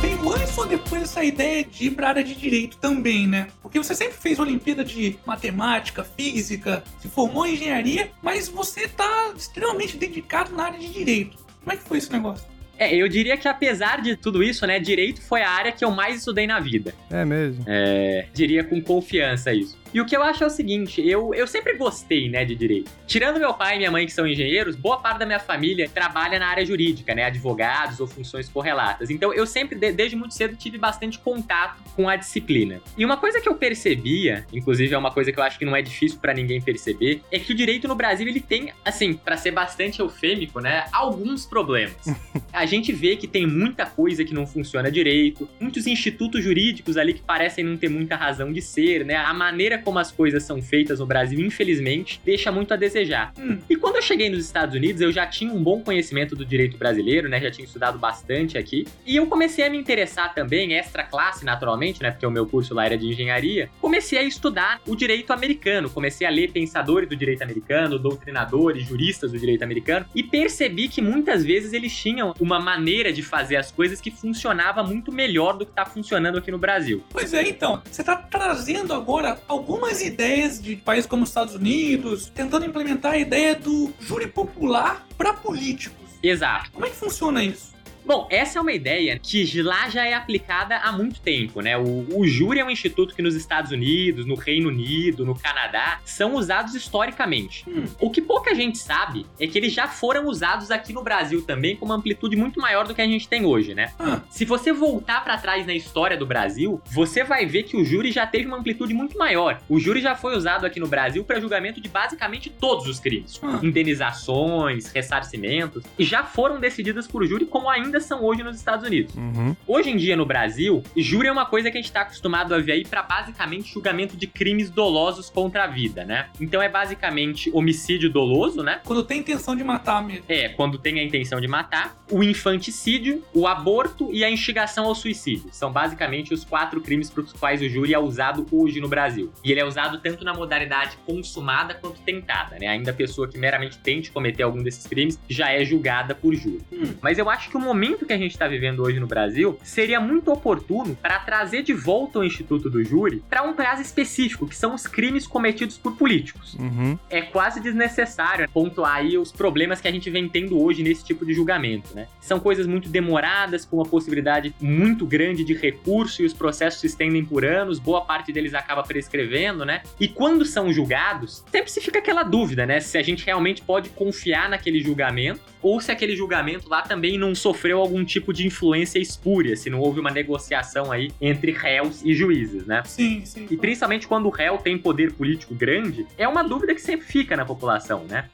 Veio 0.00 0.32
antes 0.32 0.56
ou 0.56 0.66
depois 0.66 1.02
essa 1.02 1.22
ideia 1.22 1.62
de 1.62 1.86
ir 1.86 1.90
pra 1.90 2.08
área 2.08 2.24
de 2.24 2.34
direito 2.34 2.78
também, 2.78 3.26
né? 3.26 3.48
Porque 3.60 3.78
você 3.78 3.94
sempre 3.94 4.14
fez 4.14 4.38
Olimpíada 4.38 4.82
de 4.82 5.18
matemática, 5.26 6.02
física, 6.02 6.82
se 6.98 7.08
formou 7.08 7.46
em 7.46 7.52
engenharia, 7.54 8.10
mas 8.22 8.48
você 8.48 8.88
tá 8.88 9.30
extremamente 9.36 9.98
dedicado 9.98 10.56
na 10.56 10.64
área 10.64 10.78
de 10.78 10.88
direito. 10.90 11.36
Como 11.60 11.72
é 11.72 11.76
que 11.76 11.82
foi 11.82 11.98
esse 11.98 12.10
negócio? 12.10 12.48
É, 12.78 12.94
eu 12.94 13.06
diria 13.08 13.36
que 13.36 13.46
apesar 13.46 14.00
de 14.00 14.16
tudo 14.16 14.42
isso, 14.42 14.66
né? 14.66 14.80
Direito 14.80 15.20
foi 15.20 15.42
a 15.42 15.50
área 15.50 15.70
que 15.70 15.84
eu 15.84 15.90
mais 15.90 16.16
estudei 16.16 16.46
na 16.46 16.58
vida. 16.58 16.94
É 17.10 17.26
mesmo. 17.26 17.62
É, 17.66 18.26
diria 18.32 18.64
com 18.64 18.80
confiança 18.80 19.52
isso. 19.52 19.78
E 19.92 20.00
o 20.00 20.06
que 20.06 20.16
eu 20.16 20.22
acho 20.22 20.44
é 20.44 20.46
o 20.46 20.50
seguinte, 20.50 21.00
eu, 21.06 21.34
eu 21.34 21.46
sempre 21.46 21.74
gostei, 21.76 22.28
né, 22.28 22.44
de 22.44 22.54
direito. 22.54 22.90
Tirando 23.06 23.38
meu 23.38 23.52
pai 23.54 23.74
e 23.74 23.78
minha 23.78 23.90
mãe, 23.90 24.06
que 24.06 24.12
são 24.12 24.26
engenheiros, 24.26 24.76
boa 24.76 24.98
parte 24.98 25.18
da 25.18 25.26
minha 25.26 25.40
família 25.40 25.88
trabalha 25.88 26.38
na 26.38 26.46
área 26.46 26.64
jurídica, 26.64 27.14
né, 27.14 27.24
advogados 27.24 27.98
ou 28.00 28.06
funções 28.06 28.48
correlatas. 28.48 29.10
Então 29.10 29.32
eu 29.34 29.46
sempre, 29.46 29.78
de- 29.78 29.92
desde 29.92 30.16
muito 30.16 30.34
cedo, 30.34 30.56
tive 30.56 30.78
bastante 30.78 31.18
contato 31.18 31.82
com 31.96 32.08
a 32.08 32.16
disciplina. 32.16 32.80
E 32.96 33.04
uma 33.04 33.16
coisa 33.16 33.40
que 33.40 33.48
eu 33.48 33.54
percebia, 33.54 34.46
inclusive 34.52 34.94
é 34.94 34.98
uma 34.98 35.10
coisa 35.10 35.32
que 35.32 35.38
eu 35.38 35.42
acho 35.42 35.58
que 35.58 35.64
não 35.64 35.74
é 35.74 35.82
difícil 35.82 36.18
pra 36.20 36.32
ninguém 36.32 36.60
perceber, 36.60 37.22
é 37.32 37.38
que 37.38 37.52
o 37.52 37.56
direito 37.56 37.88
no 37.88 37.94
Brasil, 37.94 38.28
ele 38.28 38.40
tem, 38.40 38.72
assim, 38.84 39.14
pra 39.14 39.36
ser 39.36 39.50
bastante 39.50 40.00
eufêmico, 40.00 40.60
né, 40.60 40.84
alguns 40.92 41.44
problemas. 41.46 41.96
A 42.52 42.66
gente 42.66 42.92
vê 42.92 43.16
que 43.16 43.26
tem 43.26 43.46
muita 43.46 43.86
coisa 43.86 44.24
que 44.24 44.34
não 44.34 44.46
funciona 44.46 44.90
direito, 44.90 45.48
muitos 45.58 45.86
institutos 45.86 46.42
jurídicos 46.44 46.96
ali 46.96 47.14
que 47.14 47.22
parecem 47.22 47.64
não 47.64 47.76
ter 47.76 47.88
muita 47.88 48.16
razão 48.16 48.52
de 48.52 48.60
ser, 48.60 49.04
né? 49.04 49.16
A 49.16 49.32
maneira 49.32 49.78
como 49.80 49.98
as 49.98 50.12
coisas 50.12 50.42
são 50.42 50.62
feitas 50.62 51.00
no 51.00 51.06
Brasil, 51.06 51.40
infelizmente, 51.40 52.20
deixa 52.24 52.52
muito 52.52 52.72
a 52.72 52.76
desejar. 52.76 53.32
Hum. 53.38 53.58
E 53.68 53.76
quando 53.76 53.96
eu 53.96 54.02
cheguei 54.02 54.30
nos 54.30 54.44
Estados 54.44 54.74
Unidos, 54.74 55.00
eu 55.00 55.12
já 55.12 55.26
tinha 55.26 55.52
um 55.52 55.62
bom 55.62 55.80
conhecimento 55.80 56.36
do 56.36 56.44
direito 56.44 56.76
brasileiro, 56.76 57.28
né? 57.28 57.40
Já 57.40 57.50
tinha 57.50 57.64
estudado 57.64 57.98
bastante 57.98 58.58
aqui. 58.58 58.86
E 59.06 59.16
eu 59.16 59.26
comecei 59.26 59.64
a 59.64 59.70
me 59.70 59.78
interessar 59.78 60.34
também, 60.34 60.74
extra 60.74 61.04
classe, 61.04 61.44
naturalmente, 61.44 62.02
né? 62.02 62.10
Porque 62.10 62.26
o 62.26 62.30
meu 62.30 62.46
curso 62.46 62.74
lá 62.74 62.86
era 62.86 62.96
de 62.96 63.06
engenharia. 63.06 63.70
Comecei 63.80 64.18
a 64.18 64.22
estudar 64.22 64.80
o 64.86 64.94
direito 64.94 65.32
americano. 65.32 65.90
Comecei 65.90 66.26
a 66.26 66.30
ler 66.30 66.50
pensadores 66.50 67.08
do 67.08 67.16
direito 67.16 67.42
americano, 67.42 67.98
doutrinadores, 67.98 68.86
juristas 68.86 69.32
do 69.32 69.38
direito 69.38 69.62
americano. 69.62 70.06
E 70.14 70.22
percebi 70.22 70.88
que 70.88 71.00
muitas 71.00 71.44
vezes 71.44 71.72
eles 71.72 71.94
tinham 71.94 72.34
uma 72.40 72.60
maneira 72.60 73.12
de 73.12 73.22
fazer 73.22 73.56
as 73.56 73.70
coisas 73.70 74.00
que 74.00 74.10
funcionava 74.10 74.82
muito 74.82 75.12
melhor 75.12 75.56
do 75.56 75.64
que 75.64 75.72
está 75.72 75.84
funcionando 75.84 76.38
aqui 76.38 76.50
no 76.50 76.58
Brasil. 76.58 77.02
Pois 77.10 77.32
é, 77.32 77.48
então, 77.48 77.82
você 77.90 78.02
está 78.02 78.16
trazendo 78.16 78.92
agora 78.92 79.38
algumas 79.70 80.02
ideias 80.02 80.60
de 80.60 80.74
países 80.74 81.06
como 81.06 81.22
os 81.22 81.28
Estados 81.28 81.54
Unidos, 81.54 82.28
tentando 82.34 82.66
implementar 82.66 83.12
a 83.12 83.18
ideia 83.18 83.54
do 83.54 83.92
júri 84.00 84.26
popular 84.26 85.06
para 85.16 85.32
políticos. 85.32 86.08
Exato. 86.20 86.72
Como 86.72 86.86
é 86.86 86.90
que 86.90 86.96
funciona 86.96 87.44
isso? 87.44 87.72
Bom, 88.04 88.26
essa 88.30 88.58
é 88.58 88.62
uma 88.62 88.72
ideia 88.72 89.18
que 89.18 89.62
lá 89.62 89.88
já 89.88 90.04
é 90.04 90.14
aplicada 90.14 90.76
há 90.76 90.92
muito 90.92 91.20
tempo, 91.20 91.60
né? 91.60 91.76
O, 91.76 92.06
o, 92.14 92.26
júri 92.26 92.60
é 92.60 92.64
um 92.64 92.70
instituto 92.70 93.14
que 93.14 93.22
nos 93.22 93.34
Estados 93.34 93.70
Unidos, 93.70 94.26
no 94.26 94.34
Reino 94.34 94.68
Unido, 94.68 95.24
no 95.24 95.34
Canadá, 95.34 96.00
são 96.04 96.34
usados 96.34 96.74
historicamente. 96.74 97.64
Hum. 97.68 97.84
O 98.00 98.10
que 98.10 98.20
pouca 98.20 98.54
gente 98.54 98.78
sabe 98.78 99.26
é 99.38 99.46
que 99.46 99.56
eles 99.58 99.72
já 99.72 99.88
foram 99.88 100.26
usados 100.26 100.70
aqui 100.70 100.92
no 100.92 101.02
Brasil 101.02 101.42
também 101.42 101.76
com 101.76 101.84
uma 101.84 101.94
amplitude 101.94 102.36
muito 102.36 102.60
maior 102.60 102.86
do 102.86 102.94
que 102.94 103.02
a 103.02 103.06
gente 103.06 103.28
tem 103.28 103.44
hoje, 103.44 103.74
né? 103.74 103.92
Ah. 103.98 104.20
Se 104.30 104.44
você 104.44 104.72
voltar 104.72 105.22
para 105.22 105.36
trás 105.38 105.66
na 105.66 105.74
história 105.74 106.16
do 106.16 106.26
Brasil, 106.26 106.80
você 106.86 107.22
vai 107.24 107.46
ver 107.46 107.64
que 107.64 107.76
o 107.76 107.84
júri 107.84 108.12
já 108.12 108.26
teve 108.26 108.46
uma 108.46 108.58
amplitude 108.58 108.94
muito 108.94 109.18
maior. 109.18 109.60
O 109.68 109.78
júri 109.78 110.00
já 110.00 110.14
foi 110.14 110.36
usado 110.36 110.64
aqui 110.66 110.80
no 110.80 110.88
Brasil 110.88 111.24
para 111.24 111.40
julgamento 111.40 111.80
de 111.80 111.88
basicamente 111.88 112.50
todos 112.50 112.86
os 112.86 112.98
crimes. 112.98 113.40
Ah. 113.42 113.60
Indenizações, 113.62 114.90
ressarcimentos, 114.92 115.84
e 115.98 116.04
já 116.04 116.24
foram 116.24 116.60
decididas 116.60 117.06
por 117.06 117.26
júri 117.26 117.46
como 117.46 117.68
ainda 117.68 117.89
são 117.98 118.22
hoje 118.22 118.42
nos 118.42 118.56
Estados 118.56 118.86
Unidos. 118.86 119.14
Uhum. 119.14 119.56
Hoje 119.66 119.90
em 119.90 119.96
dia 119.96 120.16
no 120.16 120.24
Brasil, 120.24 120.82
júri 120.96 121.26
é 121.26 121.32
uma 121.32 121.46
coisa 121.46 121.70
que 121.70 121.78
a 121.78 121.80
gente 121.80 121.90
tá 121.90 122.02
acostumado 122.02 122.54
a 122.54 122.58
ver 122.58 122.72
aí 122.72 122.84
para 122.84 123.02
basicamente 123.02 123.72
julgamento 123.72 124.16
de 124.16 124.26
crimes 124.26 124.70
dolosos 124.70 125.30
contra 125.30 125.64
a 125.64 125.66
vida, 125.66 126.04
né? 126.04 126.28
Então 126.40 126.62
é 126.62 126.68
basicamente 126.68 127.50
homicídio 127.52 128.10
doloso, 128.10 128.62
né? 128.62 128.80
Quando 128.84 129.02
tem 129.02 129.20
intenção 129.20 129.56
de 129.56 129.64
matar 129.64 130.04
mesmo. 130.04 130.24
É, 130.28 130.50
quando 130.50 130.78
tem 130.78 131.00
a 131.00 131.02
intenção 131.02 131.40
de 131.40 131.48
matar, 131.48 131.96
o 132.10 132.22
infanticídio, 132.22 133.24
o 133.34 133.46
aborto 133.46 134.10
e 134.12 134.24
a 134.24 134.30
instigação 134.30 134.84
ao 134.84 134.94
suicídio. 134.94 135.48
São 135.52 135.72
basicamente 135.72 136.34
os 136.34 136.44
quatro 136.44 136.80
crimes 136.80 137.10
para 137.10 137.22
os 137.22 137.32
quais 137.32 137.62
o 137.62 137.68
júri 137.68 137.94
é 137.94 137.98
usado 137.98 138.46
hoje 138.50 138.80
no 138.80 138.88
Brasil. 138.88 139.32
E 139.44 139.50
ele 139.50 139.60
é 139.60 139.64
usado 139.64 139.98
tanto 140.00 140.24
na 140.24 140.34
modalidade 140.34 140.96
consumada 141.06 141.74
quanto 141.74 142.00
tentada, 142.00 142.58
né? 142.58 142.66
Ainda 142.66 142.90
a 142.90 142.94
pessoa 142.94 143.28
que 143.28 143.38
meramente 143.38 143.78
tente 143.78 144.10
cometer 144.10 144.42
algum 144.42 144.62
desses 144.62 144.86
crimes 144.86 145.18
já 145.28 145.52
é 145.52 145.64
julgada 145.64 146.14
por 146.14 146.34
júri. 146.34 146.60
Hum. 146.72 146.94
Mas 147.00 147.18
eu 147.18 147.30
acho 147.30 147.50
que 147.50 147.56
o 147.56 147.60
momento 147.80 148.04
que 148.04 148.12
a 148.12 148.18
gente 148.18 148.32
está 148.32 148.46
vivendo 148.46 148.80
hoje 148.80 149.00
no 149.00 149.06
Brasil 149.06 149.58
seria 149.62 149.98
muito 149.98 150.30
oportuno 150.30 150.94
para 150.96 151.18
trazer 151.20 151.62
de 151.62 151.72
volta 151.72 152.18
o 152.18 152.24
Instituto 152.24 152.68
do 152.68 152.84
Júri 152.84 153.24
para 153.30 153.42
um 153.42 153.54
prazo 153.54 153.80
específico, 153.80 154.46
que 154.46 154.54
são 154.54 154.74
os 154.74 154.86
crimes 154.86 155.26
cometidos 155.26 155.78
por 155.78 155.96
políticos. 155.96 156.54
Uhum. 156.54 156.98
É 157.08 157.22
quase 157.22 157.58
desnecessário 157.58 158.46
pontuar 158.50 158.96
aí 158.96 159.16
os 159.16 159.32
problemas 159.32 159.80
que 159.80 159.88
a 159.88 159.90
gente 159.90 160.10
vem 160.10 160.28
tendo 160.28 160.62
hoje 160.62 160.82
nesse 160.82 161.02
tipo 161.02 161.24
de 161.24 161.32
julgamento, 161.32 161.94
né? 161.94 162.06
São 162.20 162.38
coisas 162.38 162.66
muito 162.66 162.90
demoradas, 162.90 163.64
com 163.64 163.76
uma 163.76 163.86
possibilidade 163.86 164.54
muito 164.60 165.06
grande 165.06 165.42
de 165.42 165.54
recurso 165.54 166.20
e 166.20 166.26
os 166.26 166.34
processos 166.34 166.80
se 166.80 166.86
estendem 166.86 167.24
por 167.24 167.46
anos, 167.46 167.78
boa 167.78 168.02
parte 168.02 168.30
deles 168.30 168.52
acaba 168.52 168.82
prescrevendo, 168.82 169.64
né? 169.64 169.80
E 169.98 170.06
quando 170.06 170.44
são 170.44 170.70
julgados, 170.70 171.42
sempre 171.50 171.70
se 171.70 171.80
fica 171.80 171.98
aquela 171.98 172.24
dúvida, 172.24 172.66
né? 172.66 172.78
Se 172.78 172.98
a 172.98 173.02
gente 173.02 173.24
realmente 173.24 173.62
pode 173.62 173.88
confiar 173.88 174.50
naquele 174.50 174.82
julgamento 174.82 175.40
ou 175.62 175.80
se 175.80 175.90
aquele 175.90 176.14
julgamento 176.14 176.68
lá 176.68 176.82
também 176.82 177.18
não 177.18 177.34
sofreu 177.34 177.69
algum 177.78 178.04
tipo 178.04 178.32
de 178.32 178.46
influência 178.46 178.98
espúria, 178.98 179.56
se 179.56 179.70
não 179.70 179.80
houve 179.80 180.00
uma 180.00 180.10
negociação 180.10 180.90
aí 180.90 181.10
entre 181.20 181.52
réus 181.52 182.02
e 182.04 182.14
juízes, 182.14 182.66
né? 182.66 182.82
Sim, 182.84 183.22
sim. 183.24 183.46
E 183.50 183.56
principalmente 183.56 184.08
quando 184.08 184.26
o 184.26 184.30
réu 184.30 184.58
tem 184.58 184.76
poder 184.76 185.12
político 185.12 185.54
grande, 185.54 186.06
é 186.18 186.26
uma 186.26 186.42
dúvida 186.42 186.74
que 186.74 186.80
sempre 186.80 187.06
fica 187.06 187.36
na 187.36 187.44
população, 187.44 188.04
né? 188.04 188.28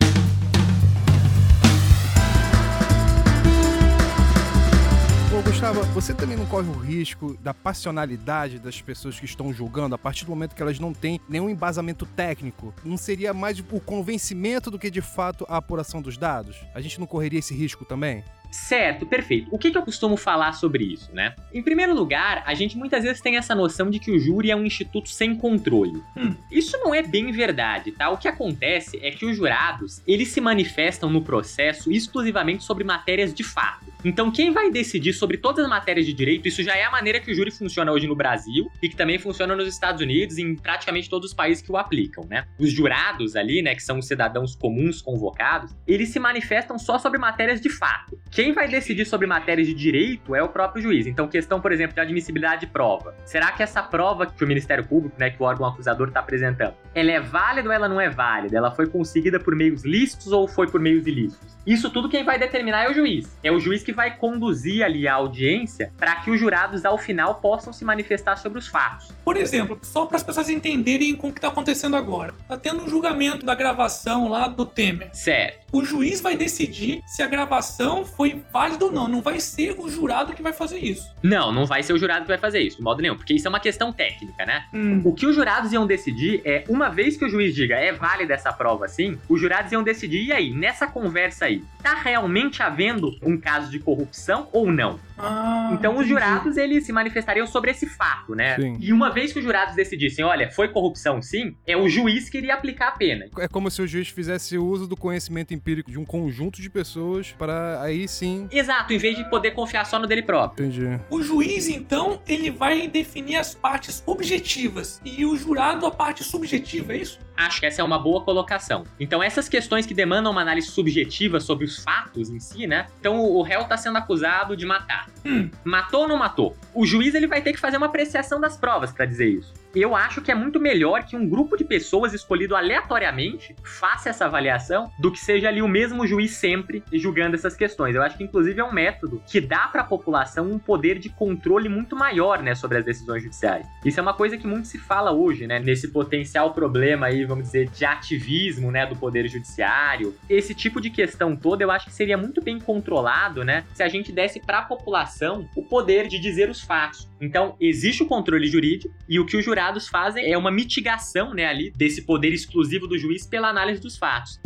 Ô, 5.35 5.43
Gustavo, 5.43 5.83
você 5.87 6.15
também 6.15 6.37
não 6.37 6.47
corre 6.47 6.69
o 6.69 6.73
risco 6.73 7.37
da 7.43 7.53
passionalidade 7.53 8.61
das 8.61 8.81
pessoas 8.81 9.19
que 9.19 9.25
estão 9.25 9.53
julgando 9.53 9.95
a 9.95 9.99
partir 9.99 10.25
do 10.25 10.31
momento 10.31 10.55
que 10.55 10.63
elas 10.63 10.79
não 10.79 10.95
têm 10.95 11.21
nenhum 11.29 11.51
embasamento 11.51 12.07
técnico? 12.07 12.73
Não 12.85 12.97
seria 12.97 13.35
mais 13.35 13.59
o 13.59 13.81
convencimento 13.81 14.71
do 14.71 14.79
que 14.79 14.89
de 14.89 15.03
fato 15.03 15.45
a 15.49 15.57
apuração 15.57 16.01
dos 16.01 16.17
dados? 16.17 16.57
A 16.73 16.81
gente 16.81 17.01
não 17.01 17.07
correria 17.07 17.41
esse 17.41 17.53
risco 17.53 17.85
também? 17.85 18.23
Certo, 18.51 19.05
perfeito. 19.05 19.49
O 19.51 19.59
que, 19.59 19.71
que 19.71 19.77
eu 19.77 19.83
costumo 19.83 20.17
falar 20.17 20.53
sobre 20.53 20.85
isso, 20.85 21.13
né? 21.13 21.35
Em 21.53 21.63
primeiro 21.63 21.95
lugar, 21.95 22.43
a 22.47 22.55
gente 22.55 22.77
muitas 22.77 23.03
vezes 23.03 23.21
tem 23.21 23.37
essa 23.37 23.55
noção 23.55 23.91
de 23.91 23.99
que 23.99 24.11
o 24.11 24.19
júri 24.19 24.51
é 24.51 24.57
um 24.57 24.65
instituto 24.65 25.09
sem 25.09 25.35
controle. 25.35 26.01
Hum. 26.17 26.35
Isso 26.51 26.79
não 26.79 26.95
é 26.95 27.03
bem 27.03 27.31
verdade, 27.33 27.93
tá? 27.93 28.09
O 28.11 28.17
que 28.17 28.29
acontece 28.29 28.99
é 29.03 29.11
que 29.11 29.27
os 29.27 29.37
jurados, 29.37 30.01
eles 30.07 30.29
se 30.29 30.41
manifestam 30.41 31.11
no 31.11 31.21
processo 31.21 31.91
exclusivamente 31.91 32.65
sobre 32.65 32.85
matérias 32.85 33.35
de 33.35 33.45
fato. 33.45 33.86
Então, 34.05 34.31
quem 34.31 34.53
vai 34.53 34.71
decidir 34.71 35.13
sobre 35.13 35.37
todas 35.37 35.65
as 35.65 35.71
matérias 35.71 36.07
de 36.07 36.13
direito, 36.13 36.47
isso 36.47 36.63
já 36.63 36.77
é 36.77 36.85
a 36.85 36.91
maneira 36.91 37.21
que 37.21 37.31
o 37.31 37.35
júri 37.35 37.51
funciona 37.51 37.91
hoje 37.93 38.07
no 38.07 38.15
Brasil 38.15 38.71
e 38.83 38.89
que 38.89 38.97
também 38.97 39.19
funciona 39.19 39.57
nos 39.57 39.67
Estados 39.67 40.01
Unidos 40.01 40.39
e 40.39 40.43
em 40.43 40.55
praticamente 40.55 41.09
todos 41.11 41.31
os 41.31 41.35
países 41.35 41.63
que 41.63 41.73
o 41.73 41.77
aplicam, 41.77 42.25
né? 42.29 42.47
Os 42.59 42.71
jurados 42.71 43.37
ali, 43.37 43.63
né, 43.63 43.75
que 43.75 43.83
são 43.83 43.99
os 43.99 44.07
cidadãos 44.07 44.55
comuns 44.55 45.03
convocados, 45.03 45.75
eles 45.87 46.11
se 46.11 46.19
manifestam 46.19 46.79
só 46.79 46.99
sobre 46.99 47.19
matérias 47.19 47.61
de 47.61 47.71
fato. 47.71 48.19
Quem 48.31 48.53
vai 48.53 48.69
decidir 48.69 49.07
sobre 49.07 49.27
matérias 49.27 49.67
de 49.67 49.75
direito 49.75 50.35
é 50.35 50.43
o 50.43 50.49
próprio 50.49 50.83
juiz. 50.83 51.07
Então, 51.07 51.27
questão, 51.27 51.61
por 51.61 51.73
exemplo, 51.73 51.95
de 51.95 52.01
admissibilidade 52.01 52.63
de 52.63 52.67
prova. 52.67 53.15
Será 53.25 53.53
que 53.53 53.63
essa 53.63 53.83
prova 53.83 54.27
que 54.27 54.45
o 54.45 54.47
Ministério 54.47 54.87
Público, 54.87 55.17
né, 55.19 55.31
que 55.31 55.43
o 55.43 55.47
órgão 55.47 55.67
acusador 55.67 56.09
está 56.09 56.21
apresentando, 56.21 56.75
ela 56.95 57.11
é 57.11 57.21
válida 57.21 57.69
ou 57.69 57.73
ela 57.75 57.89
não 57.89 58.01
é 58.01 58.09
válida? 58.09 58.57
Ela 58.57 58.71
foi 58.71 58.87
conseguida 58.87 59.39
por 59.41 59.55
meios 59.57 59.85
lícitos 59.85 60.33
ou 60.33 60.47
foi 60.47 60.67
por 60.69 60.81
meios 60.81 61.07
ilícitos? 61.07 61.56
Isso 61.67 61.91
tudo 61.91 62.09
quem 62.09 62.23
vai 62.23 62.39
determinar 62.39 62.85
é 62.85 62.91
o 62.91 62.95
juiz. 62.95 63.37
É 63.43 63.51
o 63.51 63.59
juiz 63.59 63.83
que 63.83 63.93
vai 63.93 64.17
conduzir 64.17 64.85
ali 64.85 65.09
a 65.09 65.15
audiência 65.15 65.93
para 65.99 66.15
que 66.17 66.31
os 66.31 66.39
jurados, 66.39 66.85
ao 66.85 66.97
final, 66.97 67.37
possam 67.37 67.73
se 67.73 67.85
manifestar 67.85 68.37
sobre 68.37 68.59
os 68.59 68.69
fatos. 68.69 69.13
Por 69.25 69.37
exemplo, 69.37 69.77
só 69.83 70.07
para 70.07 70.17
as 70.17 70.23
pessoas 70.23 70.49
entenderem 70.49 71.17
com 71.17 71.29
o 71.29 71.33
que 71.33 71.39
está 71.39 71.49
acontecendo 71.49 71.97
agora. 71.97 72.33
Tá 72.47 72.57
tendo 72.57 72.85
um 72.85 72.89
julgamento 72.89 73.45
da 73.45 73.55
gravação 73.55 74.29
lá 74.29 74.47
do 74.47 74.65
Temer. 74.65 75.11
Certo. 75.13 75.66
O 75.73 75.85
juiz 75.85 76.21
vai 76.21 76.37
decidir 76.37 77.03
se 77.07 77.23
a 77.23 77.27
gravação 77.27 78.05
foi 78.05 78.43
válida 78.53 78.85
ou 78.85 78.93
não. 78.93 79.09
Não 79.09 79.21
vai 79.21 79.41
ser 79.41 79.75
o 79.79 79.89
jurado 79.89 80.33
que 80.33 80.43
vai 80.43 80.53
fazer 80.53 80.79
isso. 80.79 81.05
Não, 81.23 81.53
não 81.53 81.67
vai 81.67 81.83
ser 81.83 81.93
o 81.93 81.99
jurado 81.99 82.23
que 82.23 82.29
vai 82.29 82.39
fazer 82.39 82.61
isso, 82.61 82.77
de 82.79 82.83
modo 82.83 83.03
nenhum, 83.03 83.17
porque 83.17 83.35
isso 83.35 83.47
é 83.47 83.51
uma 83.51 83.61
questão 83.61 83.93
técnica, 83.93 84.47
né? 84.47 84.65
Hum. 84.73 85.03
O 85.05 85.13
que 85.13 85.27
os 85.27 85.35
jurados 85.35 85.73
iam 85.73 85.87
decidir 85.87 86.41
é, 86.45 86.65
uma 86.69 86.89
vez 86.89 87.17
que 87.17 87.25
o 87.25 87.29
juiz 87.29 87.55
diga 87.55 87.75
é 87.77 87.93
válida 87.93 88.33
essa 88.35 88.53
prova 88.53 88.85
assim, 88.87 89.19
os 89.29 89.41
jurados 89.41 89.73
iam 89.73 89.83
decidir, 89.83 90.25
e 90.27 90.33
aí, 90.33 90.53
nessa 90.55 90.87
conversa 90.87 91.47
aí, 91.47 91.63
tá 91.83 91.95
realmente 91.95 92.63
havendo 92.63 93.11
um 93.23 93.37
caso 93.39 93.71
de 93.71 93.79
corrupção 93.79 94.49
ou 94.53 94.71
não? 94.71 94.99
Ah, 95.19 95.71
Então 95.73 95.93
os 95.93 96.01
entendi. 96.01 96.11
jurados, 96.11 96.57
eles 96.57 96.85
se 96.85 96.93
manifestariam 96.93 97.47
sobre 97.47 97.71
esse 97.71 97.87
fato, 97.87 98.35
né? 98.35 98.57
Sim. 98.57 98.77
E 98.81 98.93
uma 98.93 99.11
vez 99.11 99.33
que 99.33 99.39
os 99.39 99.45
jurados 99.45 99.75
decidissem, 99.75 100.25
olha, 100.25 100.51
foi 100.51 100.69
corrupção 100.69 101.21
sim, 101.23 101.57
é 101.67 101.77
o 101.77 101.89
juiz 101.89 102.29
que 102.29 102.37
iria 102.39 102.55
aplicar 102.55 102.89
a 102.89 102.93
pena. 102.93 103.27
É 103.39 103.49
como 103.49 103.71
se 103.71 103.81
o 103.81 103.87
juiz 103.87 104.09
fizesse 104.09 104.59
uso 104.59 104.87
do 104.87 104.97
conhecimento 104.97 105.55
empírico 105.57 105.91
de 105.91 105.99
um 105.99 106.05
conjunto 106.05 106.61
de 106.61 106.71
pessoas 106.71 107.35
para 107.39 107.83
aí 107.83 108.07
sim. 108.07 108.49
Exato, 108.51 108.93
em 108.93 108.99
vez 108.99 109.17
de 109.17 109.29
poder 109.29 109.53
confiar 109.53 109.85
só 109.87 109.99
no 109.99 110.07
dele 110.07 110.23
próprio. 110.23 110.67
Entendi. 110.67 111.01
O 111.11 111.23
juiz, 111.23 111.69
então, 111.69 112.21
ele 112.29 112.51
vai 112.51 112.87
definir 112.87 113.37
as 113.37 113.55
partes 113.55 114.03
objetivas 114.07 115.01
e 115.05 115.25
o 115.25 115.37
jurado 115.37 115.87
a 115.87 115.91
parte 115.91 116.23
subjetiva, 116.23 116.93
é 116.93 116.99
isso? 116.99 117.19
Acho 117.37 117.61
que 117.61 117.67
essa 117.67 117.83
é 117.83 117.85
uma 117.85 117.99
boa 117.99 118.23
colocação. 118.23 118.85
Então, 118.99 119.23
essas 119.23 119.49
questões 119.49 119.85
que 119.85 119.95
demandam 119.95 120.33
uma 120.33 120.41
análise 120.41 120.69
subjetiva 120.69 121.39
sobre 121.41 121.65
os 121.65 121.83
fatos 121.83 122.31
em 122.31 122.41
si, 122.41 122.67
né? 122.67 122.87
Então, 122.99 123.21
o 123.21 123.43
réu 123.43 123.63
está 123.63 123.77
sendo 123.77 123.99
acusado 123.99 124.57
de 124.57 124.65
matar. 124.65 125.09
Hum. 125.25 125.51
Matou 125.65 126.03
ou 126.03 126.09
não 126.09 126.17
matou? 126.17 126.57
O 126.75 126.87
juiz 126.87 127.15
ele 127.15 127.27
vai 127.27 127.43
ter 127.43 127.53
que 127.53 127.59
fazer 127.59 127.77
uma 127.77 127.87
apreciação 127.87 128.41
das 128.41 128.57
provas 128.57 128.93
para 128.93 129.05
dizer 129.05 129.29
isso. 129.29 129.53
Eu 129.75 129.95
acho 129.95 130.23
que 130.23 130.33
é 130.33 130.35
muito 130.35 130.59
melhor 130.59 131.05
que 131.05 131.15
um 131.15 131.29
grupo 131.29 131.55
de 131.55 131.63
pessoas 131.63 132.15
escolhido 132.15 132.57
aleatoriamente 132.57 133.55
faça 133.63 134.09
essa 134.09 134.25
avaliação 134.25 134.91
do 134.99 135.13
que 135.13 135.19
seja 135.19 135.49
ali 135.49 135.61
o 135.61 135.69
mesmo 135.69 136.07
juiz 136.07 136.31
sempre 136.31 136.83
julgando 136.95 137.37
essas 137.37 137.55
questões. 137.55 137.95
Eu 137.95 138.03
acho 138.03 138.17
que 138.17 138.25
inclusive 138.25 138.59
é 138.59 138.65
um 138.65 138.73
método 138.73 139.23
que 139.27 139.39
dá 139.39 139.69
para 139.69 139.83
a 139.83 139.85
população 139.85 140.51
um 140.51 140.59
poder 140.59 140.99
de 140.99 141.11
controle 141.11 141.69
muito 141.69 141.95
maior, 141.95 142.43
né, 142.43 142.55
sobre 142.55 142.79
as 142.79 142.85
decisões 142.87 143.23
judiciais. 143.23 143.67
Isso 143.85 144.01
é 144.01 144.03
uma 144.03 144.15
coisa 144.15 144.39
que 144.39 144.47
muito 144.47 144.67
se 144.67 144.79
fala 144.79 145.13
hoje, 145.13 145.47
né, 145.47 145.59
nesse 145.59 145.89
potencial 145.89 146.55
problema 146.55 147.09
aí 147.09 147.26
vamos 147.27 147.45
dizer, 147.45 147.69
de 147.69 147.85
ativismo, 147.85 148.71
né, 148.71 148.87
do 148.87 148.97
poder 148.97 149.29
judiciário. 149.29 150.15
Esse 150.29 150.55
tipo 150.55 150.81
de 150.81 150.91
questão 150.91 151.37
toda, 151.37 151.63
eu 151.63 151.71
acho 151.71 151.87
que 151.87 151.93
seria 151.93 152.17
muito 152.17 152.43
bem 152.43 152.59
controlado, 152.59 153.45
né, 153.45 153.65
se 153.75 153.83
a 153.83 153.89
gente 153.89 154.13
desse 154.13 154.41
para 154.41 154.61
a 154.61 154.63
população 154.63 155.49
o 155.57 155.63
poder 155.63 156.09
de 156.09 156.19
dizer 156.19 156.49
os 156.49 156.61
fatos. 156.61 157.09
Então, 157.21 157.57
existe 157.61 158.03
o 158.03 158.07
controle 158.07 158.47
jurídico 158.47 158.95
e 159.09 159.19
o 159.19 159.27
que 159.27 159.37
os 159.37 159.45
jurados 159.45 159.89
fazem 159.89 160.31
é 160.31 160.37
uma 160.37 160.51
mitigação, 160.51 161.35
né, 161.35 161.47
ali 161.47 161.71
desse 161.71 162.03
poder 162.03 162.33
exclusivo 162.33 162.87
do 162.87 162.99
juiz 162.99 163.27
pela 163.27 163.49
análise 163.49 163.81
dos 163.81 163.97
fatos. 163.97 164.39